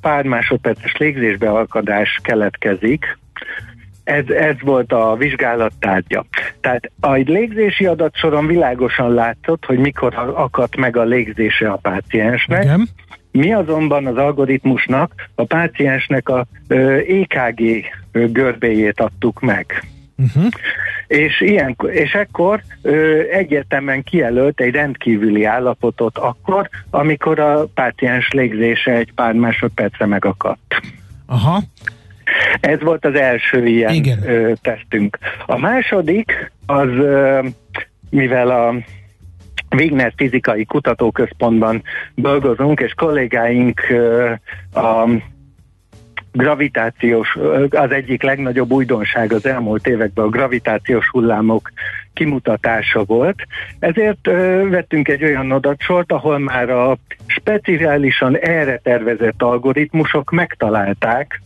pár 0.00 0.24
másodperces 0.24 0.96
légzésbeakadás 0.96 2.20
keletkezik, 2.22 3.18
ez, 4.04 4.28
ez 4.28 4.54
volt 4.60 4.92
a 4.92 5.16
vizsgálat 5.16 5.72
tárgya. 5.78 6.24
Tehát 6.60 6.90
a 7.00 7.12
légzési 7.12 7.86
adatsoron 7.86 8.46
világosan 8.46 9.14
látszott, 9.14 9.64
hogy 9.64 9.78
mikor 9.78 10.14
akadt 10.34 10.76
meg 10.76 10.96
a 10.96 11.04
légzése 11.04 11.68
a 11.68 11.76
páciensnek. 11.76 12.62
Igen. 12.64 12.88
Mi 13.30 13.52
azonban 13.52 14.06
az 14.06 14.16
algoritmusnak 14.16 15.12
a 15.34 15.44
páciensnek 15.44 16.28
a 16.28 16.46
EKG 17.08 17.84
görbéjét 18.12 19.00
adtuk 19.00 19.40
meg. 19.40 19.84
Uh-huh. 20.16 20.48
És, 21.06 21.40
ilyen, 21.40 21.76
és 21.86 22.14
ekkor 22.14 22.62
ö, 22.82 23.20
egyértelműen 23.30 24.02
kijelölt 24.02 24.60
egy 24.60 24.74
rendkívüli 24.74 25.44
állapotot 25.44 26.18
akkor, 26.18 26.68
amikor 26.90 27.38
a 27.38 27.64
páciens 27.74 28.28
légzése 28.30 28.92
egy 28.92 29.12
pár 29.14 29.34
másodpercre 29.34 30.06
megakadt. 30.06 30.82
Aha. 31.26 31.62
Ez 32.60 32.80
volt 32.80 33.04
az 33.04 33.14
első 33.14 33.66
ilyen 33.66 33.94
Igen. 33.94 34.28
Ö, 34.28 34.52
tesztünk. 34.62 35.18
A 35.46 35.58
második 35.58 36.52
az, 36.66 36.88
ö, 36.88 37.46
mivel 38.10 38.50
a 38.50 38.74
Wigner 39.76 40.12
Fizikai 40.16 40.64
Kutatóközpontban 40.64 41.82
dolgozunk, 42.14 42.80
és 42.80 42.92
kollégáink 42.94 43.80
ö, 43.90 44.32
a 44.72 45.08
gravitációs, 46.36 47.38
az 47.70 47.90
egyik 47.90 48.22
legnagyobb 48.22 48.72
újdonság 48.72 49.32
az 49.32 49.46
elmúlt 49.46 49.86
években 49.86 50.24
a 50.24 50.28
gravitációs 50.28 51.08
hullámok 51.08 51.70
kimutatása 52.12 53.04
volt. 53.04 53.36
Ezért 53.78 54.26
ö, 54.26 54.66
vettünk 54.70 55.08
egy 55.08 55.24
olyan 55.24 55.50
adatsort, 55.50 56.12
ahol 56.12 56.38
már 56.38 56.70
a 56.70 56.96
speciálisan 57.26 58.36
erre 58.36 58.80
tervezett 58.82 59.42
algoritmusok 59.42 60.30
megtalálták 60.30 61.42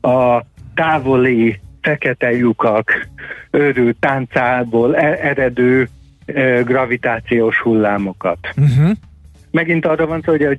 a 0.00 0.40
távoli 0.74 1.60
fekete 1.80 2.32
lyukak 2.32 3.08
őrült 3.50 3.96
táncából 4.00 4.96
e- 4.96 5.18
eredő 5.22 5.88
ö, 6.26 6.60
gravitációs 6.64 7.58
hullámokat. 7.58 8.38
Uh-huh. 8.56 8.90
Megint 9.50 9.86
arra 9.86 10.06
van 10.06 10.22
szó, 10.24 10.30
hogy 10.30 10.58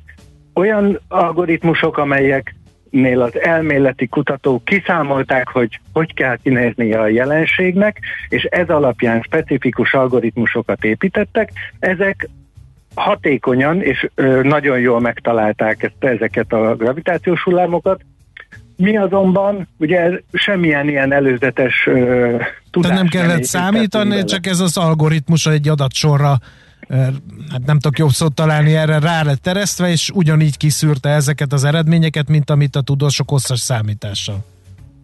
olyan 0.54 1.00
algoritmusok, 1.08 1.98
amelyek 1.98 2.56
nél 2.93 3.21
az 3.21 3.39
elméleti 3.41 4.08
kutatók 4.08 4.65
kiszámolták, 4.65 5.47
hogy 5.47 5.79
hogy 5.93 6.13
kell 6.13 6.38
kinéznie 6.43 6.99
a 6.99 7.08
jelenségnek, 7.08 7.99
és 8.29 8.43
ez 8.43 8.69
alapján 8.69 9.21
specifikus 9.21 9.93
algoritmusokat 9.93 10.84
építettek. 10.84 11.51
Ezek 11.79 12.29
hatékonyan 12.95 13.82
és 13.82 14.10
ö, 14.15 14.41
nagyon 14.43 14.79
jól 14.79 14.99
megtalálták 14.99 15.84
ezt, 15.84 16.13
ezeket 16.13 16.53
a 16.53 16.75
gravitációs 16.75 17.43
hullámokat. 17.43 18.01
Mi 18.75 18.97
azonban 18.97 19.67
ugye 19.77 20.10
semmilyen 20.34 20.89
ilyen 20.89 21.12
előzetes 21.12 21.88
ö, 21.88 22.36
tudás 22.71 22.91
Tehát 22.91 23.03
nem 23.03 23.08
kellett 23.08 23.43
számítani, 23.43 24.23
csak 24.23 24.45
ez 24.45 24.60
az 24.60 24.77
algoritmus 24.77 25.45
egy 25.45 25.67
adatsorra 25.67 26.38
hát 27.52 27.65
nem 27.65 27.80
tudok 27.80 27.98
jobb 27.98 28.10
szót 28.10 28.34
találni, 28.34 28.76
erre 28.76 29.00
rá 29.00 29.24
lett 29.24 29.41
teresztve, 29.41 29.89
és 29.89 30.12
ugyanígy 30.13 30.58
kiszűrte 30.58 31.10
ezeket 31.10 31.54
az 31.54 31.63
eredményeket, 31.63 32.28
mint 32.28 32.50
amit 32.50 32.76
a 32.76 32.82
tudósok 32.82 33.30
hosszas 33.30 33.60
számítással. 33.60 34.38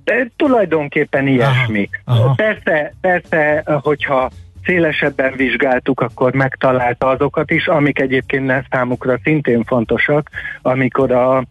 De 0.03 0.31
tulajdonképpen 0.35 1.27
ilyesmi. 1.27 1.89
Aha, 2.03 2.19
aha. 2.19 2.33
Persze, 2.35 2.93
persze, 3.01 3.63
hogyha 3.65 4.29
szélesebben 4.63 5.33
vizsgáltuk, 5.35 5.99
akkor 5.99 6.33
megtalálta 6.33 7.07
azokat 7.07 7.51
is, 7.51 7.67
amik 7.67 7.99
egyébként 7.99 8.51
számukra 8.69 9.19
szintén 9.23 9.63
fontosak, 9.63 10.29
amikor 10.61 11.11
a 11.11 11.45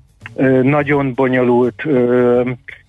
nagyon 0.63 1.15
bonyolult 1.15 1.83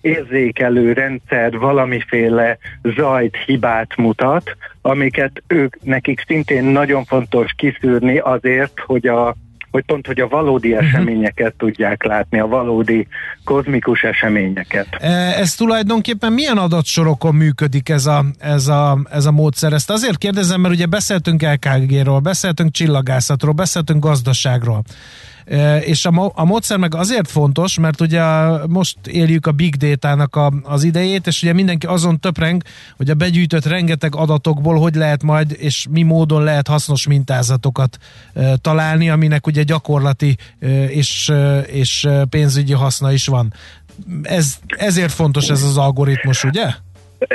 érzékelő 0.00 0.92
rendszer 0.92 1.58
valamiféle 1.58 2.58
zajt, 2.96 3.36
hibát 3.46 3.96
mutat, 3.96 4.56
amiket 4.82 5.42
ők 5.46 5.82
nekik 5.82 6.24
szintén 6.26 6.64
nagyon 6.64 7.04
fontos 7.04 7.52
kiszűrni 7.56 8.18
azért, 8.18 8.80
hogy 8.86 9.06
a 9.06 9.34
hogy 9.70 9.84
pont, 9.84 10.06
hogy 10.06 10.20
a 10.20 10.28
valódi 10.28 10.68
mhm. 10.68 10.84
eseményeket 10.84 11.54
tudják 11.54 12.04
látni, 12.04 12.40
a 12.40 12.46
valódi 12.46 13.06
kozmikus 13.44 14.02
eseményeket. 14.02 14.86
E, 14.98 15.08
ez 15.38 15.54
tulajdonképpen 15.54 16.32
milyen 16.32 16.58
adatsorokon 16.58 17.34
működik 17.34 17.88
ez 17.88 18.06
a, 18.06 18.24
ez 18.38 18.68
a, 18.68 18.98
ez 19.10 19.26
a 19.26 19.30
módszer? 19.30 19.72
Ezt 19.72 19.90
azért 19.90 20.18
kérdezem, 20.18 20.60
mert 20.60 20.74
ugye 20.74 20.86
beszéltünk 20.86 21.42
LKG-ről, 21.42 22.18
beszéltünk 22.18 22.72
csillagászatról, 22.72 23.52
beszéltünk 23.52 24.04
gazdaságról. 24.04 24.82
És 25.84 26.04
a, 26.04 26.32
a 26.34 26.44
módszer 26.44 26.78
meg 26.78 26.94
azért 26.94 27.30
fontos, 27.30 27.78
mert 27.78 28.00
ugye 28.00 28.22
most 28.68 28.96
éljük 29.06 29.46
a 29.46 29.52
big 29.52 29.74
data-nak 29.74 30.36
a, 30.36 30.52
az 30.62 30.84
idejét, 30.84 31.26
és 31.26 31.42
ugye 31.42 31.52
mindenki 31.52 31.86
azon 31.86 32.18
töpreng, 32.20 32.62
hogy 32.96 33.10
a 33.10 33.14
begyűjtött 33.14 33.64
rengeteg 33.64 34.14
adatokból 34.14 34.78
hogy 34.78 34.94
lehet 34.94 35.22
majd, 35.22 35.56
és 35.58 35.86
mi 35.90 36.02
módon 36.02 36.42
lehet 36.42 36.68
hasznos 36.68 37.06
mintázatokat 37.06 37.98
találni, 38.60 39.10
aminek 39.10 39.46
ugye 39.46 39.62
gyakorlati 39.62 40.36
és, 40.88 41.32
és 41.66 42.08
pénzügyi 42.30 42.72
haszna 42.72 43.12
is 43.12 43.26
van. 43.26 43.52
Ez, 44.22 44.58
ezért 44.66 45.12
fontos 45.12 45.48
ez 45.48 45.62
az 45.62 45.76
algoritmus, 45.76 46.44
ugye? 46.44 46.66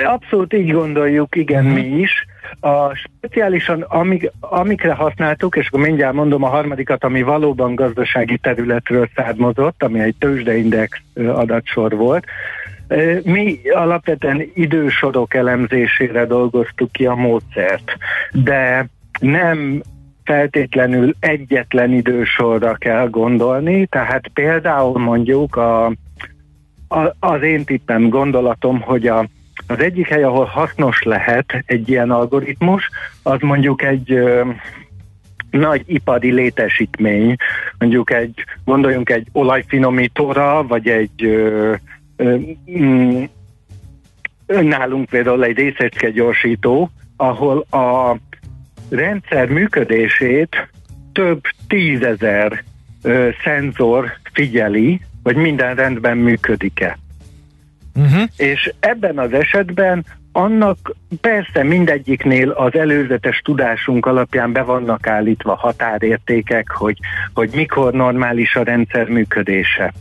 Abszolút 0.05 0.53
így 0.53 0.71
gondoljuk, 0.71 1.35
igen, 1.35 1.63
hmm. 1.63 1.73
mi 1.73 1.99
is. 1.99 2.25
A 2.59 2.95
speciálisan, 2.95 3.81
amik, 3.81 4.31
amikre 4.39 4.93
használtuk, 4.93 5.55
és 5.55 5.67
akkor 5.67 5.79
mindjárt 5.79 6.13
mondom 6.13 6.43
a 6.43 6.47
harmadikat, 6.47 7.03
ami 7.03 7.21
valóban 7.21 7.75
gazdasági 7.75 8.37
területről 8.37 9.09
származott, 9.15 9.83
ami 9.83 9.99
egy 9.99 10.15
tőzsdeindex 10.19 10.97
adatsor 11.15 11.95
volt, 11.95 12.25
mi 13.23 13.59
alapvetően 13.73 14.51
idősorok 14.53 15.33
elemzésére 15.33 16.25
dolgoztuk 16.25 16.91
ki 16.91 17.05
a 17.05 17.15
módszert, 17.15 17.97
de 18.31 18.87
nem 19.19 19.81
feltétlenül 20.23 21.15
egyetlen 21.19 21.91
idősorra 21.91 22.73
kell 22.73 23.09
gondolni, 23.09 23.85
tehát 23.85 24.27
például 24.33 24.99
mondjuk 24.99 25.55
a, 25.55 25.85
a, 26.87 27.15
az 27.19 27.41
én 27.41 27.63
tippem, 27.63 28.09
gondolatom, 28.09 28.81
hogy 28.81 29.07
a 29.07 29.27
az 29.67 29.79
egyik 29.79 30.07
hely, 30.07 30.23
ahol 30.23 30.45
hasznos 30.45 31.03
lehet 31.03 31.63
egy 31.65 31.89
ilyen 31.89 32.11
algoritmus, 32.11 32.89
az 33.23 33.39
mondjuk 33.39 33.81
egy 33.81 34.11
ö, 34.11 34.49
nagy 35.49 35.83
ipari 35.85 36.31
létesítmény, 36.31 37.35
mondjuk 37.77 38.11
egy, 38.11 38.43
gondoljunk 38.65 39.09
egy 39.09 39.27
olajfinomítóra, 39.31 40.67
vagy 40.67 40.87
egy 40.87 41.23
ö, 41.23 41.73
ö, 42.15 42.37
mm, 42.71 43.23
nálunk 44.45 45.09
például 45.09 45.43
egy 45.43 45.57
részecske 45.57 46.09
gyorsító, 46.09 46.89
ahol 47.17 47.65
a 47.69 48.17
rendszer 48.89 49.49
működését 49.49 50.69
több 51.13 51.41
tízezer 51.67 52.63
ö, 53.01 53.29
szenzor 53.43 54.11
figyeli, 54.33 55.01
hogy 55.23 55.35
minden 55.35 55.75
rendben 55.75 56.17
működik-e. 56.17 56.97
Uh-huh. 57.95 58.23
És 58.37 58.73
ebben 58.79 59.17
az 59.17 59.33
esetben 59.33 60.05
annak 60.31 60.95
persze 61.21 61.63
mindegyiknél 61.63 62.49
az 62.49 62.75
előzetes 62.75 63.41
tudásunk 63.43 64.05
alapján 64.05 64.51
be 64.51 64.61
vannak 64.61 65.07
állítva 65.07 65.55
határértékek, 65.55 66.71
hogy, 66.71 66.97
hogy 67.33 67.49
mikor 67.55 67.93
normális 67.93 68.55
a 68.55 68.63
rendszer 68.63 69.07
működése. 69.07 69.93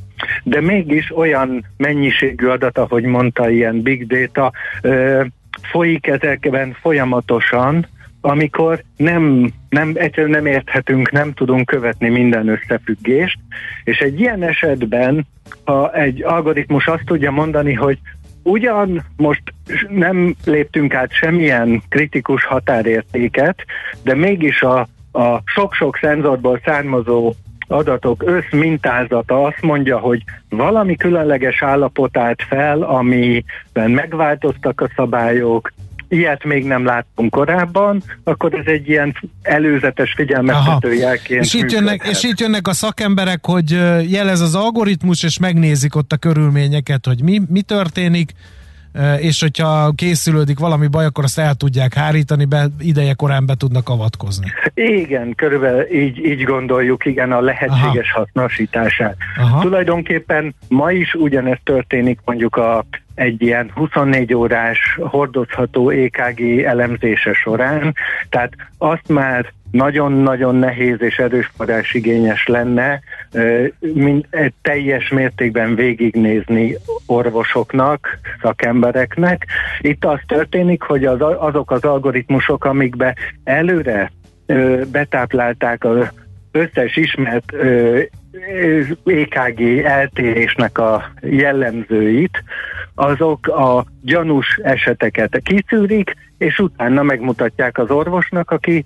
De 0.43 0.61
mégis 0.61 1.17
olyan 1.17 1.65
mennyiségű 1.77 2.47
adat, 2.47 2.79
ahogy 2.79 3.05
mondta, 3.05 3.51
ilyen 3.51 3.83
big 3.83 4.07
data, 4.07 4.53
ö, 4.83 5.25
folyik 5.63 6.07
ezekben 6.07 6.77
folyamatosan, 6.81 7.87
amikor 8.21 8.83
nem, 8.97 9.53
nem, 9.69 9.93
egyszerűen 9.95 10.31
nem 10.31 10.47
érthetünk, 10.47 11.11
nem 11.11 11.33
tudunk 11.33 11.67
követni 11.67 12.09
minden 12.09 12.49
összefüggést, 12.49 13.39
és 13.85 13.99
egy 13.99 14.21
ilyen 14.21 14.43
esetben, 14.43 15.27
ha 15.65 15.93
egy 15.93 16.23
algoritmus 16.23 16.87
azt 16.87 17.05
tudja 17.05 17.31
mondani, 17.31 17.73
hogy 17.73 17.99
ugyan 18.43 19.05
most 19.17 19.43
nem 19.89 20.35
léptünk 20.45 20.95
át 20.95 21.13
semmilyen 21.13 21.83
kritikus 21.89 22.45
határértéket, 22.45 23.65
de 24.03 24.15
mégis 24.15 24.63
a, 24.63 24.79
a 25.13 25.43
sok-sok 25.45 25.99
szenzorból 26.01 26.61
származó 26.65 27.33
adatok 27.69 28.23
összmintázata 28.27 29.43
azt 29.43 29.63
mondja, 29.63 29.99
hogy 29.99 30.23
valami 30.49 30.97
különleges 30.97 31.63
állapot 31.63 32.17
állt 32.17 32.43
fel, 32.43 32.83
amiben 32.83 33.91
megváltoztak 33.91 34.81
a 34.81 34.91
szabályok, 34.97 35.73
ilyet 36.15 36.45
még 36.45 36.65
nem 36.65 36.85
láttunk 36.85 37.31
korábban, 37.31 38.03
akkor 38.25 38.55
ez 38.55 38.67
egy 38.67 38.89
ilyen 38.89 39.17
előzetes 39.43 40.13
figyelmeztető 40.17 40.95
jelként 40.95 41.45
és 41.45 41.55
itt, 41.55 41.71
jönnek, 41.71 42.07
és 42.11 42.23
itt 42.23 42.41
jönnek 42.41 42.69
a 42.69 42.73
szakemberek, 42.73 43.47
hogy 43.47 43.71
jelez 44.11 44.41
az 44.41 44.55
algoritmus, 44.55 45.23
és 45.23 45.39
megnézik 45.39 45.97
ott 45.97 46.13
a 46.13 46.17
körülményeket, 46.17 47.07
hogy 47.07 47.23
mi, 47.23 47.41
mi 47.49 47.63
történik, 47.63 48.33
és 49.19 49.41
hogyha 49.41 49.93
készülődik 49.97 50.59
valami 50.59 50.87
baj, 50.87 51.05
akkor 51.05 51.25
azt 51.25 51.39
el 51.39 51.55
tudják 51.55 51.95
hárítani, 51.95 52.45
be, 52.45 52.67
ideje 52.79 53.15
korán 53.15 53.47
be 53.47 53.55
tudnak 53.55 53.89
avatkozni. 53.89 54.47
Igen, 54.75 55.35
körülbelül 55.35 55.93
így, 55.93 56.25
így 56.25 56.43
gondoljuk, 56.43 57.05
igen, 57.05 57.33
a 57.33 57.41
lehetséges 57.41 58.11
Aha. 58.13 58.19
hasznosítását. 58.21 59.17
Aha. 59.37 59.61
Tulajdonképpen 59.61 60.55
ma 60.69 60.91
is 60.91 61.15
ugyanezt 61.15 61.61
történik 61.65 62.19
mondjuk 62.25 62.57
a 62.57 62.85
egy 63.15 63.43
ilyen 63.43 63.71
24 63.75 64.35
órás 64.35 64.99
hordozható 65.01 65.91
EKG 65.91 66.41
elemzése 66.65 67.33
során, 67.33 67.95
tehát 68.29 68.53
azt 68.79 69.09
már 69.09 69.53
nagyon-nagyon 69.75 70.55
nehéz 70.55 71.03
és 71.03 71.19
erősforrás 71.19 71.95
igényes 71.95 72.47
lenne 72.47 73.01
teljes 74.63 75.09
mértékben 75.09 75.75
végignézni 75.75 76.77
orvosoknak, 77.07 78.19
szakembereknek. 78.43 79.47
Itt 79.81 80.05
az 80.05 80.19
történik, 80.27 80.83
hogy 80.83 81.05
az, 81.05 81.21
azok 81.39 81.71
az 81.71 81.85
algoritmusok, 81.85 82.65
amikbe 82.65 83.15
előre 83.45 84.11
betáplálták 84.93 85.85
az 85.85 86.09
összes 86.53 86.97
ismert 86.97 87.53
EKG 89.05 89.79
eltérésnek 89.85 90.79
a 90.79 91.13
jellemzőit, 91.21 92.43
azok 92.95 93.49
a 93.49 93.85
gyanús 94.03 94.61
eseteket 94.63 95.41
kiszűrik, 95.43 96.15
és 96.39 96.59
utána 96.59 97.03
megmutatják 97.03 97.79
az 97.79 97.91
orvosnak, 97.91 98.51
aki 98.51 98.85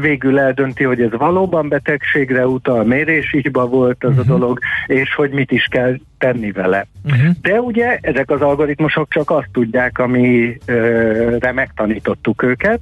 végül 0.00 0.38
eldönti, 0.38 0.84
hogy 0.84 1.00
ez 1.00 1.10
valóban 1.10 1.68
betegségre 1.68 2.46
utal, 2.46 2.84
mérésígyba 2.84 3.66
volt 3.66 4.04
az 4.04 4.10
uh-huh. 4.10 4.24
a 4.26 4.30
mhm. 4.30 4.40
dolog, 4.40 4.58
és 4.86 5.14
hogy 5.14 5.30
mit 5.30 5.50
is 5.50 5.66
kell 5.70 5.96
tenni 6.18 6.52
vele. 6.52 6.86
Uh-huh. 7.04 7.34
De 7.42 7.60
ugye 7.60 7.98
ezek 8.00 8.30
az 8.30 8.40
algoritmusok 8.40 9.12
csak 9.12 9.30
azt 9.30 9.48
tudják, 9.52 9.98
amire 9.98 11.52
megtanítottuk 11.52 12.42
őket, 12.42 12.80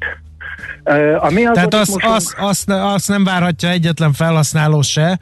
ami 1.19 1.43
Tehát 1.43 1.75
azt, 1.75 1.97
azt, 2.01 2.35
azt, 2.39 2.71
azt 2.71 3.09
nem 3.09 3.25
várhatja 3.25 3.69
egyetlen 3.69 4.13
felhasználó 4.13 4.83
se, 4.83 5.19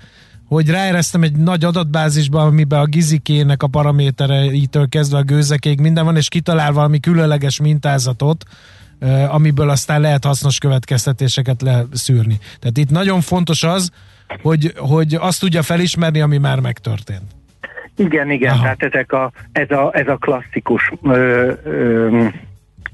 hogy 0.51 0.71
ráeresztem 0.71 1.23
egy 1.23 1.37
nagy 1.37 1.65
adatbázisba, 1.65 2.43
amiben 2.43 2.81
a 2.81 2.85
gizikének 2.85 3.63
a 3.63 3.67
paramétereitől 3.67 4.89
kezdve 4.89 5.19
a 5.19 5.23
gőzekéig 5.23 5.81
minden 5.81 6.05
van, 6.05 6.17
és 6.17 6.29
kitalál 6.29 6.73
valami 6.73 7.01
különleges 7.01 7.61
mintázatot, 7.61 8.45
amiből 9.29 9.71
aztán 9.71 10.01
lehet 10.01 10.25
hasznos 10.25 10.59
következtetéseket 10.59 11.63
leszűrni. 11.63 12.39
Tehát 12.61 12.77
itt 12.77 12.91
nagyon 12.91 13.21
fontos 13.21 13.63
az, 13.63 13.91
hogy, 14.43 14.73
hogy 14.77 15.15
azt 15.15 15.41
tudja 15.41 15.63
felismerni, 15.63 16.21
ami 16.21 16.39
már 16.39 16.61
megtörtént. 16.61 17.31
Igen, 17.97 18.31
igen, 18.31 18.53
Aha. 18.53 18.63
tehát 18.63 18.83
ezek 18.83 19.13
a, 19.13 19.33
ez, 19.53 19.71
a, 19.71 19.91
ez 19.95 20.09
a 20.09 20.17
klasszikus 20.17 20.93
ö, 21.03 21.53
ö, 21.65 22.27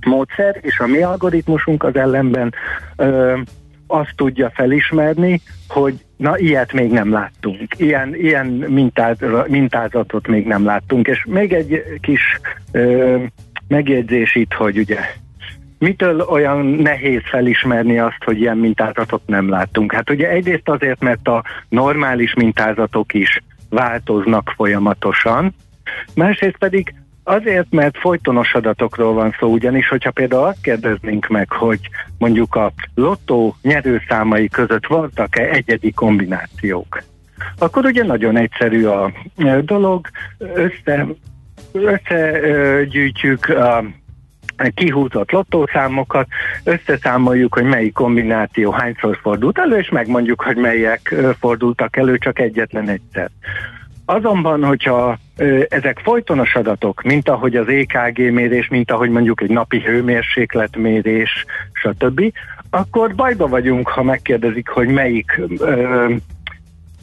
módszer, 0.07 0.59
és 0.61 0.79
a 0.79 0.87
mi 0.87 1.03
algoritmusunk 1.03 1.85
az 1.85 1.97
ellenben 1.97 2.55
ö, 2.97 3.39
azt 3.87 4.13
tudja 4.17 4.51
felismerni, 4.55 5.41
hogy 5.69 6.05
na 6.17 6.39
ilyet 6.39 6.73
még 6.73 6.91
nem 6.91 7.13
láttunk, 7.13 7.61
ilyen, 7.77 8.15
ilyen 8.15 8.47
mintáz, 8.47 9.17
mintázatot 9.47 10.27
még 10.27 10.47
nem 10.47 10.65
láttunk, 10.65 11.07
és 11.07 11.25
még 11.25 11.53
egy 11.53 11.83
kis 12.01 12.41
ö, 12.73 13.17
megjegyzés 13.69 14.35
itt, 14.35 14.53
hogy 14.53 14.79
ugye 14.79 14.99
mitől 15.79 16.21
olyan 16.21 16.67
nehéz 16.67 17.23
felismerni 17.25 17.99
azt, 17.99 18.25
hogy 18.25 18.41
ilyen 18.41 18.57
mintázatot 18.57 19.23
nem 19.27 19.49
láttunk? 19.49 19.93
Hát 19.93 20.11
ugye 20.11 20.29
egyrészt 20.29 20.69
azért, 20.69 21.01
mert 21.01 21.29
a 21.29 21.45
normális 21.69 22.35
mintázatok 22.35 23.15
is 23.15 23.43
változnak 23.71 24.53
folyamatosan, 24.57 25.55
másrészt 26.15 26.59
pedig 26.59 26.95
Azért, 27.29 27.67
mert 27.71 27.99
folytonos 27.99 28.55
adatokról 28.55 29.13
van 29.13 29.35
szó, 29.39 29.49
ugyanis, 29.49 29.89
hogyha 29.89 30.11
például 30.11 30.45
azt 30.45 30.61
kérdeznénk 30.61 31.27
meg, 31.27 31.53
hogy 31.53 31.81
mondjuk 32.19 32.55
a 32.55 32.73
lottó 32.95 33.57
nyerőszámai 33.63 34.49
között 34.49 34.87
voltak-e 34.87 35.43
egyedi 35.43 35.93
kombinációk, 35.93 37.03
akkor 37.59 37.85
ugye 37.85 38.05
nagyon 38.05 38.37
egyszerű 38.37 38.85
a 38.85 39.13
dolog, 39.61 40.07
össze, 40.39 41.07
összegyűjtjük 41.73 43.49
a 43.49 43.85
kihúzott 44.75 45.31
lottószámokat, 45.31 46.27
összeszámoljuk, 46.65 47.55
hogy 47.55 47.65
melyik 47.65 47.93
kombináció 47.93 48.71
hányszor 48.71 49.19
fordult 49.23 49.59
elő, 49.59 49.79
és 49.79 49.89
megmondjuk, 49.89 50.43
hogy 50.43 50.57
melyek 50.57 51.15
fordultak 51.39 51.97
elő 51.97 52.19
csak 52.19 52.39
egyetlen 52.39 52.89
egyszer. 52.89 53.31
Azonban, 54.09 54.65
hogyha 54.65 55.19
ezek 55.69 55.99
folytonos 55.99 56.55
adatok, 56.55 57.03
mint 57.03 57.29
ahogy 57.29 57.57
az 57.57 57.69
EKG 57.69 58.33
mérés, 58.33 58.69
mint 58.69 58.91
ahogy 58.91 59.11
mondjuk 59.11 59.41
egy 59.43 59.51
napi 59.51 59.81
hőmérsékletmérés, 59.81 61.45
stb., 61.73 62.33
akkor 62.71 63.15
bajba 63.15 63.47
vagyunk, 63.47 63.89
ha 63.89 64.03
megkérdezik, 64.03 64.69
hogy 64.69 64.89
melyik 64.89 65.41
ö, 65.59 66.15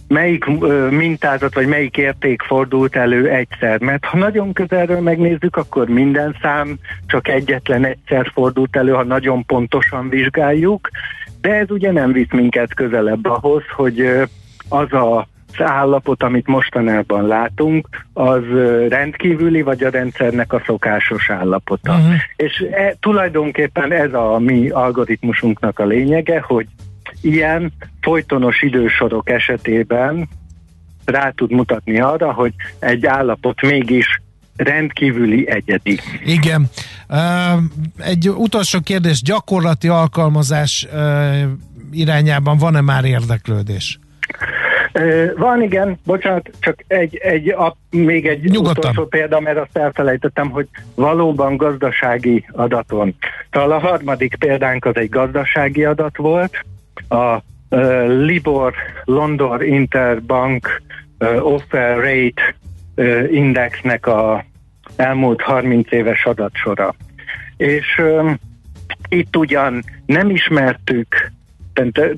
melyik 0.08 0.46
ö, 0.60 0.90
mintázat 0.90 1.54
vagy 1.54 1.68
melyik 1.68 1.98
érték 1.98 2.42
fordult 2.42 2.96
elő 2.96 3.30
egyszer. 3.30 3.80
Mert 3.80 4.06
ha 4.06 4.18
nagyon 4.18 4.54
közelről 4.54 5.02
megnézzük, 5.02 5.56
akkor 5.56 5.88
minden 5.88 6.36
szám 6.42 6.78
csak 7.06 7.28
egyetlen 7.28 7.86
egyszer 7.86 8.32
fordult 8.34 8.76
elő, 8.76 8.92
ha 8.92 9.04
nagyon 9.04 9.46
pontosan 9.46 10.10
vizsgáljuk, 10.10 10.90
de 11.42 11.54
ez 11.54 11.72
ugye 11.72 11.92
nem 11.92 12.12
visz 12.12 12.32
minket 12.32 12.74
közelebb 12.74 13.26
ahhoz, 13.26 13.64
hogy 13.76 14.00
ö, 14.00 14.24
az 14.70 14.94
a 14.94 15.28
állapot, 15.62 16.24
amit 16.24 16.48
mostanában 16.48 17.28
látunk, 17.28 18.06
az 18.14 18.44
rendkívüli, 18.90 19.62
vagy 19.62 19.84
a 19.84 19.90
rendszernek 19.90 20.54
a 20.54 20.62
szokásos 20.66 21.30
állapota. 21.30 21.92
Uh-huh. 21.92 22.14
És 22.36 22.66
e, 22.72 22.96
tulajdonképpen 23.00 23.92
ez 23.92 24.14
a 24.14 24.40
mi 24.40 24.70
algoritmusunknak 24.70 25.80
a 25.80 25.86
lényege, 25.86 26.40
hogy 26.40 26.68
ilyen 27.22 27.74
folytonos 28.02 28.62
idősorok 28.62 29.30
esetében 29.30 30.30
rá 31.06 31.30
tud 31.30 31.52
mutatni 31.52 32.00
arra, 32.00 32.34
hogy 32.34 32.54
egy 32.80 33.06
állapot 33.06 33.62
mégis 33.62 34.22
rendkívüli 34.56 35.50
egyedi. 35.50 36.00
Igen. 36.26 36.70
Egy 37.98 38.30
utolsó 38.30 38.80
kérdés, 38.80 39.22
gyakorlati 39.22 39.88
alkalmazás 39.88 40.88
irányában 41.92 42.58
van-e 42.58 42.82
már 42.82 43.06
érdeklődés? 43.06 44.00
Van, 45.38 45.62
igen, 45.62 46.00
bocsánat, 46.06 46.50
csak 46.60 46.84
egy, 46.88 47.16
egy 47.16 47.50
a, 47.50 47.76
még 47.90 48.28
egy 48.28 48.44
Nyugodtan. 48.44 48.78
utolsó 48.78 49.06
példa, 49.06 49.40
mert 49.40 49.58
azt 49.58 49.78
elfelejtettem, 49.78 50.50
hogy 50.50 50.68
valóban 50.96 51.58
gazdasági 51.58 52.46
adaton. 52.52 53.16
Talán 53.50 53.72
a 53.72 53.88
harmadik 53.88 54.36
példánk 54.36 54.86
az 54.86 54.96
egy 54.96 55.10
gazdasági 55.10 55.86
adat 55.86 56.18
volt, 56.18 56.66
a 57.08 57.36
uh, 57.36 57.42
Libor 58.08 58.74
London 59.04 59.64
Interbank 59.64 60.82
uh, 61.20 61.46
Offer 61.46 61.98
Rate 61.98 62.56
uh, 62.96 63.34
Indexnek 63.34 64.08
a 64.08 64.46
elmúlt 64.96 65.42
30 65.42 65.92
éves 65.92 66.26
adatsora. 66.26 66.96
És 67.58 67.98
um, 67.98 68.40
itt 69.10 69.36
ugyan 69.36 69.84
nem 70.06 70.30
ismertük 70.30 71.32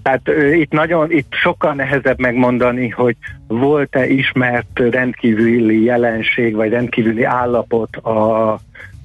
tehát 0.04 0.30
itt 0.54 0.72
nagyon, 0.72 1.12
itt 1.12 1.34
sokkal 1.34 1.74
nehezebb 1.74 2.20
megmondani, 2.20 2.90
hogy 2.90 3.16
volt-e 3.48 4.08
ismert 4.08 4.80
rendkívüli 4.80 5.84
jelenség, 5.84 6.56
vagy 6.56 6.70
rendkívüli 6.70 7.24
állapot 7.24 7.96
a, 7.96 8.54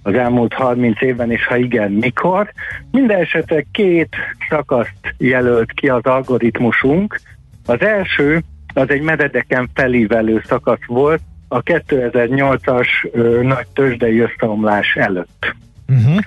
az 0.02 0.14
elmúlt 0.14 0.52
30 0.52 1.02
évben, 1.02 1.30
és 1.30 1.46
ha 1.46 1.56
igen, 1.56 1.92
mikor. 1.92 2.52
Minden 2.90 3.20
esetre 3.20 3.64
két 3.72 4.08
szakaszt 4.48 5.14
jelölt 5.18 5.72
ki 5.72 5.88
az 5.88 6.04
algoritmusunk. 6.04 7.20
Az 7.66 7.80
első, 7.80 8.42
az 8.74 8.90
egy 8.90 9.02
meredeken 9.02 9.70
felívelő 9.74 10.42
szakasz 10.46 10.84
volt, 10.86 11.20
a 11.48 11.62
2008-as 11.62 12.88
ö, 13.12 13.42
nagy 13.42 13.66
tőzsdei 13.72 14.18
összeomlás 14.18 14.94
előtt. 14.94 15.54
Uh-huh. 15.88 16.18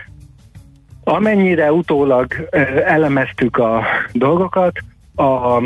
Amennyire 1.03 1.71
utólag 1.71 2.49
elemeztük 2.85 3.57
a 3.57 3.83
dolgokat, 4.11 4.77
a 5.15 5.61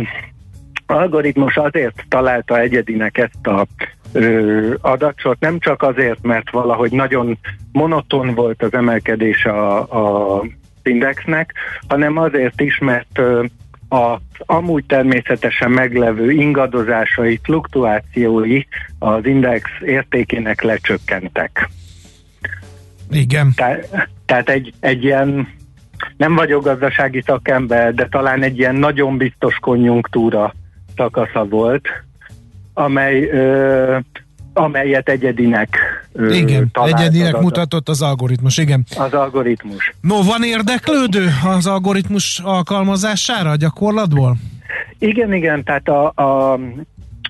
algoritmus 0.85 1.57
azért 1.57 2.05
találta 2.09 2.59
egyedinek 2.59 3.17
ezt 3.17 3.47
a 3.47 3.65
ö, 4.11 4.73
adatsort, 4.81 5.39
nem 5.39 5.59
csak 5.59 5.81
azért, 5.81 6.21
mert 6.21 6.49
valahogy 6.49 6.91
nagyon 6.91 7.37
monoton 7.71 8.33
volt 8.35 8.63
az 8.63 8.73
emelkedés 8.73 9.45
a, 9.45 9.77
a 10.37 10.43
indexnek, 10.83 11.53
hanem 11.87 12.17
azért 12.17 12.61
is, 12.61 12.77
mert 12.77 13.17
ö, 13.17 13.45
az 13.89 14.19
amúgy 14.37 14.85
természetesen 14.85 15.71
meglevő 15.71 16.31
ingadozásai, 16.31 17.39
fluktuációi 17.43 18.63
az 18.99 19.25
index 19.25 19.69
értékének 19.81 20.61
lecsökkentek. 20.61 21.69
Igen. 23.09 23.53
Te, 23.55 23.79
tehát 24.27 24.49
egy, 24.49 24.73
egy 24.79 25.03
ilyen, 25.03 25.47
nem 26.17 26.35
vagyok 26.35 26.63
gazdasági 26.63 27.21
szakember, 27.25 27.93
de 27.93 28.07
talán 28.07 28.43
egy 28.43 28.57
ilyen 28.57 28.75
nagyon 28.75 29.17
biztos 29.17 29.55
konjunktúra 29.55 30.53
szakasza 30.95 31.45
volt, 31.45 31.87
amely 32.73 33.23
ö, 33.23 33.97
amelyet 34.53 35.09
egyedinek 35.09 35.77
ö, 36.13 36.33
Igen, 36.33 36.71
egyedinek 36.73 37.35
az 37.35 37.41
mutatott 37.41 37.89
az 37.89 38.01
algoritmus, 38.01 38.57
igen. 38.57 38.85
Az 38.97 39.13
algoritmus. 39.13 39.93
No, 40.01 40.23
van 40.23 40.43
érdeklődő 40.43 41.27
az 41.57 41.67
algoritmus 41.67 42.39
alkalmazására 42.39 43.49
a 43.49 43.55
gyakorlatból? 43.55 44.35
Igen, 44.99 45.33
igen, 45.33 45.63
tehát 45.63 45.87
a, 45.87 46.05
a 46.07 46.59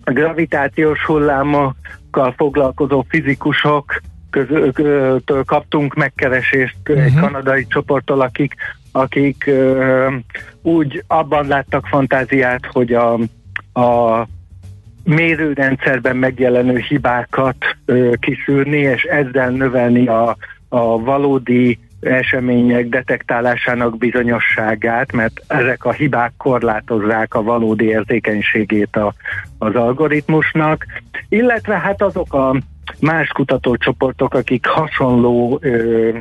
gravitációs 0.04 1.06
hullámokkal 1.06 2.34
foglalkozó 2.38 3.06
fizikusok 3.10 4.02
közöttől 4.30 5.44
kaptunk 5.44 5.96
megkeresést 5.96 6.78
uh-huh. 6.90 7.06
egy 7.06 7.14
kanadai 7.14 7.66
csoporttól, 7.68 8.22
akik, 8.22 8.56
akik 8.92 9.50
úgy 10.62 11.04
abban 11.08 11.48
láttak 11.48 11.86
fantáziát, 11.86 12.66
hogy 12.66 12.94
a, 12.94 13.14
a 13.80 14.28
mérőrendszerben 15.04 16.16
megjelenő 16.16 16.78
hibákat 16.78 17.56
kiszűrni, 18.20 18.78
és 18.78 19.04
ezzel 19.04 19.50
növelni 19.50 20.08
a, 20.08 20.38
a 20.70 21.00
valódi 21.00 21.80
események 22.00 22.90
detektálásának 22.90 23.98
bizonyosságát, 23.98 25.12
mert 25.12 25.42
ezek 25.48 25.86
a 25.86 25.92
hibák 25.92 26.34
korlátozzák 26.38 27.34
a 27.34 27.44
valódi 27.44 27.86
érzékenységét 27.86 28.96
a, 28.96 29.14
az 29.58 29.76
algoritmusnak, 29.76 30.86
illetve 31.30 31.78
hát 31.78 32.02
azok 32.02 32.34
a 32.34 32.56
más 33.00 33.28
kutatócsoportok, 33.28 34.34
akik 34.34 34.66
hasonló 34.66 35.60
ö, 35.62 36.18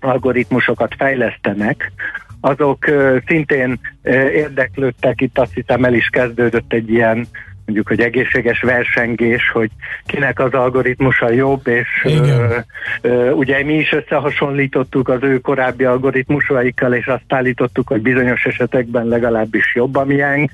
algoritmusokat 0.00 0.94
fejlesztenek, 0.98 1.92
azok 2.40 2.86
ö, 2.86 3.16
szintén 3.26 3.80
ö, 4.02 4.28
érdeklődtek, 4.28 5.20
itt 5.20 5.38
azt 5.38 5.54
hiszem 5.54 5.84
el 5.84 5.94
is 5.94 6.08
kezdődött 6.08 6.72
egy 6.72 6.90
ilyen 6.90 7.26
mondjuk, 7.64 7.88
hogy 7.88 8.00
egészséges 8.00 8.60
versengés, 8.60 9.50
hogy 9.50 9.70
kinek 10.06 10.38
az 10.38 10.52
algoritmusa 10.52 11.30
jobb, 11.30 11.66
és 11.66 11.88
ö, 12.04 12.56
ö, 13.00 13.30
ugye 13.30 13.64
mi 13.64 13.74
is 13.74 13.92
összehasonlítottuk 13.92 15.08
az 15.08 15.22
ő 15.22 15.38
korábbi 15.38 15.84
algoritmusaikkal, 15.84 16.94
és 16.94 17.06
azt 17.06 17.24
állítottuk, 17.28 17.88
hogy 17.88 18.00
bizonyos 18.02 18.44
esetekben 18.44 19.06
legalábbis 19.06 19.74
jobb 19.74 19.96
a 19.96 20.04
miénk, 20.04 20.50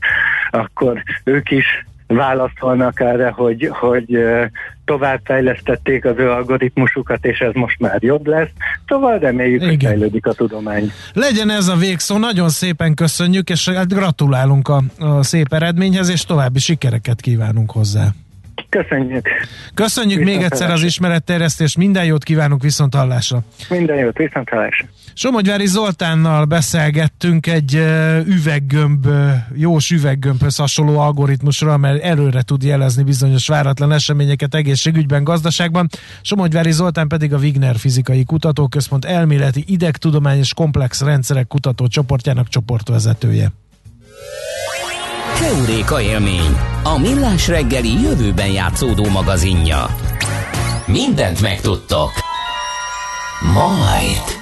akkor 0.50 1.02
ők 1.24 1.50
is 1.50 1.84
válaszolnak 2.14 3.00
erre, 3.00 3.30
hogy, 3.30 3.68
hogy 3.72 4.18
továbbfejlesztették 4.84 6.04
az 6.04 6.14
ő 6.16 6.30
algoritmusukat, 6.30 7.24
és 7.24 7.38
ez 7.38 7.52
most 7.54 7.78
már 7.78 8.02
jobb 8.02 8.26
lesz. 8.26 8.48
Szóval 8.86 9.18
reméljük, 9.18 9.60
Igen. 9.62 9.68
hogy 9.68 9.84
fejlődik 9.84 10.26
a 10.26 10.32
tudomány. 10.32 10.92
Legyen 11.12 11.50
ez 11.50 11.68
a 11.68 11.76
végszó, 11.76 12.18
nagyon 12.18 12.48
szépen 12.48 12.94
köszönjük, 12.94 13.50
és 13.50 13.68
hát 13.68 13.92
gratulálunk 13.94 14.68
a, 14.68 14.82
a 14.98 15.22
szép 15.22 15.52
eredményhez, 15.52 16.08
és 16.08 16.24
további 16.24 16.58
sikereket 16.58 17.20
kívánunk 17.20 17.70
hozzá. 17.70 18.08
Köszönjük. 18.70 19.28
Köszönjük 19.74 20.18
viszont 20.18 20.36
még 20.36 20.44
egyszer 20.44 20.70
az 20.70 20.82
ismeretterjesztést, 20.82 21.76
minden 21.76 22.04
jót 22.04 22.24
kívánunk 22.24 22.62
viszont 22.62 22.94
hallásra. 22.94 23.42
Minden 23.68 23.96
jót, 23.96 24.16
viszont 24.16 24.48
hallásra. 24.48 24.86
Somogyvári 25.14 25.66
Zoltánnal 25.66 26.44
beszélgettünk 26.44 27.46
egy 27.46 27.74
üveggömb, 28.26 29.06
jós 29.54 29.90
üveggömbhöz 29.90 30.56
hasonló 30.56 30.98
algoritmusról, 30.98 31.76
mert 31.76 32.02
előre 32.02 32.42
tud 32.42 32.62
jelezni 32.62 33.02
bizonyos 33.02 33.46
váratlan 33.46 33.92
eseményeket 33.92 34.54
egészségügyben, 34.54 35.24
gazdaságban. 35.24 35.88
Somogyvári 36.22 36.72
Zoltán 36.72 37.08
pedig 37.08 37.32
a 37.32 37.38
Wigner 37.38 37.76
Fizikai 37.76 38.24
Kutatóközpont 38.24 39.04
elméleti 39.04 39.64
idegtudományos 39.66 40.54
komplex 40.54 41.00
rendszerek 41.00 41.46
kutató 41.46 41.86
csoportjának 41.86 42.48
csoportvezetője. 42.48 43.50
Keuréka 45.40 46.00
élmény, 46.00 46.56
a 46.82 46.98
millás 46.98 47.48
reggeli 47.48 48.00
jövőben 48.02 48.50
játszódó 48.50 49.08
magazinja. 49.08 49.86
Mindent 50.86 51.40
megtudtok. 51.40 52.10
Majd. 53.54 54.38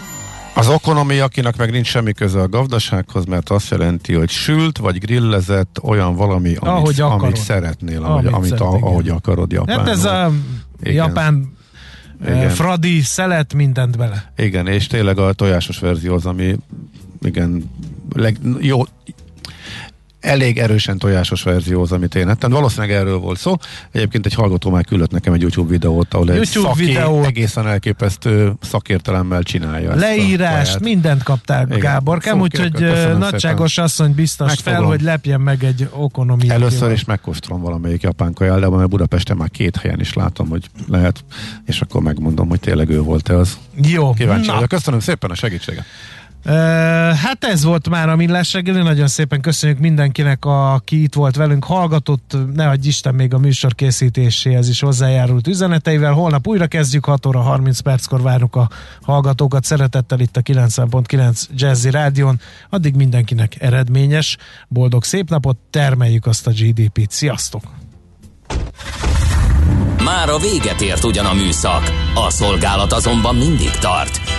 Az 0.55 0.69
okonomi, 0.69 1.19
akinek 1.19 1.57
meg 1.57 1.71
nincs 1.71 1.87
semmi 1.87 2.13
köze 2.13 2.41
a 2.41 2.49
gazdasághoz, 2.49 3.25
mert 3.25 3.51
azt 3.51 3.71
jelenti, 3.71 4.15
hogy 4.15 4.31
sült 4.31 4.79
vagy 4.79 4.99
grillezett 4.99 5.79
olyan 5.83 6.15
valami, 6.15 6.49
amit, 6.49 6.63
ahogy 6.63 7.01
amit 7.01 7.37
szeretnél, 7.37 8.03
ahogy, 8.05 8.27
amit, 8.27 8.37
amit 8.37 8.49
szeret, 8.49 8.63
ahogy 8.63 9.09
akarod 9.09 9.53
Japánul. 9.53 9.85
Hát 9.85 9.93
ez 9.93 10.05
a 10.05 10.31
igen. 10.81 10.95
japán 10.95 11.53
igen. 12.23 12.51
fradi, 12.51 13.01
szelet, 13.01 13.55
mindent 13.55 13.97
bele. 13.97 14.33
Igen, 14.37 14.67
és 14.67 14.87
tényleg 14.87 15.19
a 15.19 15.33
tojásos 15.33 15.79
verzió 15.79 16.15
az, 16.15 16.27
ami 16.27 16.57
igen, 17.21 17.71
leg, 18.15 18.39
jó, 18.61 18.83
elég 20.21 20.59
erősen 20.59 20.99
tojásos 20.99 21.43
verzió 21.43 21.83
az, 21.83 21.93
amit 21.93 22.15
én 22.15 22.29
ettem. 22.29 22.51
Valószínűleg 22.51 22.97
erről 22.97 23.19
volt 23.19 23.39
szó. 23.39 23.57
Egyébként 23.93 24.27
egy 24.27 24.35
hallgató 24.35 24.71
már 24.71 24.85
küldött 24.85 25.11
nekem 25.11 25.33
egy 25.33 25.41
YouTube 25.41 25.71
videót, 25.71 26.15
ahol 26.15 26.27
YouTube 26.27 26.47
egy 26.47 26.65
szaké, 26.65 26.85
videó. 26.85 27.23
egészen 27.23 27.67
elképesztő 27.67 28.53
szakértelemmel 28.61 29.43
csinálja. 29.43 29.95
Leírás, 29.95 30.79
mindent 30.79 31.23
kaptál, 31.23 31.67
Igen. 31.67 31.79
Gáborkám, 31.79 32.41
úgyhogy 32.41 32.73
nagyságos 33.19 33.71
szépen. 33.71 33.85
asszony 33.85 34.15
biztos 34.15 34.47
Megfogom. 34.49 34.79
fel, 34.79 34.89
hogy 34.89 35.01
lepjen 35.01 35.41
meg 35.41 35.65
egy 35.65 35.89
okonomi. 35.93 36.49
Először 36.49 36.93
is 36.93 37.05
megkóstolom 37.05 37.63
valamelyik 37.63 38.03
japán 38.03 38.33
kajál, 38.33 38.61
de 38.61 38.69
mert 38.69 38.89
Budapesten 38.89 39.37
már 39.37 39.51
két 39.51 39.77
helyen 39.77 40.01
is 40.01 40.13
látom, 40.13 40.49
hogy 40.49 40.65
lehet, 40.87 41.25
és 41.67 41.81
akkor 41.81 42.03
megmondom, 42.03 42.49
hogy 42.49 42.61
tényleg 42.61 42.89
ő 42.91 43.01
volt-e 43.01 43.37
az. 43.37 43.59
Jó. 43.83 44.13
Kíváncsi 44.13 44.51
vagyok. 44.51 44.69
Köszönöm 44.69 45.01
szépen 45.01 45.31
a 45.31 45.35
segítséget. 45.35 45.85
Hát 47.15 47.45
ez 47.45 47.65
volt 47.65 47.89
már 47.89 48.09
a 48.09 48.17
Millás 48.17 48.53
reggeli, 48.53 48.83
nagyon 48.83 49.07
szépen 49.07 49.41
köszönjük 49.41 49.79
mindenkinek, 49.79 50.45
aki 50.45 51.03
itt 51.03 51.15
volt 51.15 51.37
velünk, 51.37 51.65
hallgatott, 51.65 52.37
ne 52.55 52.69
adj 52.69 52.89
Isten 52.89 53.15
még 53.15 53.35
a 53.35 53.39
műsor 53.39 53.75
készítéséhez 53.75 54.69
is 54.69 54.81
hozzájárult 54.81 55.47
üzeneteivel. 55.47 56.13
Holnap 56.13 56.47
újra 56.47 56.67
kezdjük, 56.67 57.05
6 57.05 57.27
óra 57.27 57.41
30 57.41 57.81
perckor 57.81 58.23
várjuk 58.23 58.57
a 58.57 58.69
hallgatókat 59.03 59.65
szeretettel 59.65 60.21
itt 60.21 60.37
a 60.37 60.41
90.9 60.41 61.43
Jazzy 61.55 61.91
Rádion. 61.91 62.41
Addig 62.71 62.95
mindenkinek 62.95 63.57
eredményes, 63.61 64.37
boldog 64.69 65.05
szép 65.05 65.29
napot, 65.31 65.57
termeljük 65.71 66.27
azt 66.27 66.47
a 66.47 66.51
GDP-t. 66.51 67.11
Sziasztok! 67.11 67.63
Már 70.05 70.29
a 70.29 70.39
véget 70.39 70.81
ért 70.81 71.05
ugyan 71.05 71.27
a 71.27 71.35
műszak, 71.35 71.83
a 72.15 72.31
szolgálat 72.31 72.93
azonban 72.93 73.37
mindig 73.37 73.71
tart, 73.71 74.21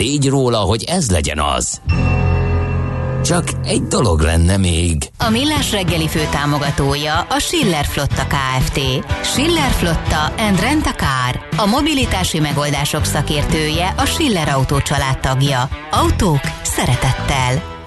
tégy 0.00 0.28
róla, 0.28 0.58
hogy 0.58 0.84
ez 0.84 1.10
legyen 1.10 1.40
az. 1.40 1.80
Csak 3.24 3.44
egy 3.64 3.82
dolog 3.82 4.20
lenne 4.20 4.56
még. 4.56 5.10
A 5.18 5.30
Millás 5.30 5.70
reggeli 5.70 6.08
fő 6.08 6.28
támogatója 6.30 7.20
a 7.20 7.38
Schiller 7.38 7.84
Flotta 7.84 8.26
KFT. 8.26 8.80
Schiller 9.22 9.70
Flotta 9.70 10.32
and 10.38 10.60
Rent 10.60 10.86
a 10.86 10.94
Car. 10.94 11.46
A 11.56 11.66
mobilitási 11.66 12.38
megoldások 12.38 13.04
szakértője 13.04 13.94
a 13.96 14.04
Schiller 14.04 14.48
Autó 14.48 14.76
tagja. 15.20 15.68
Autók 15.90 16.40
szeretettel. 16.62 17.79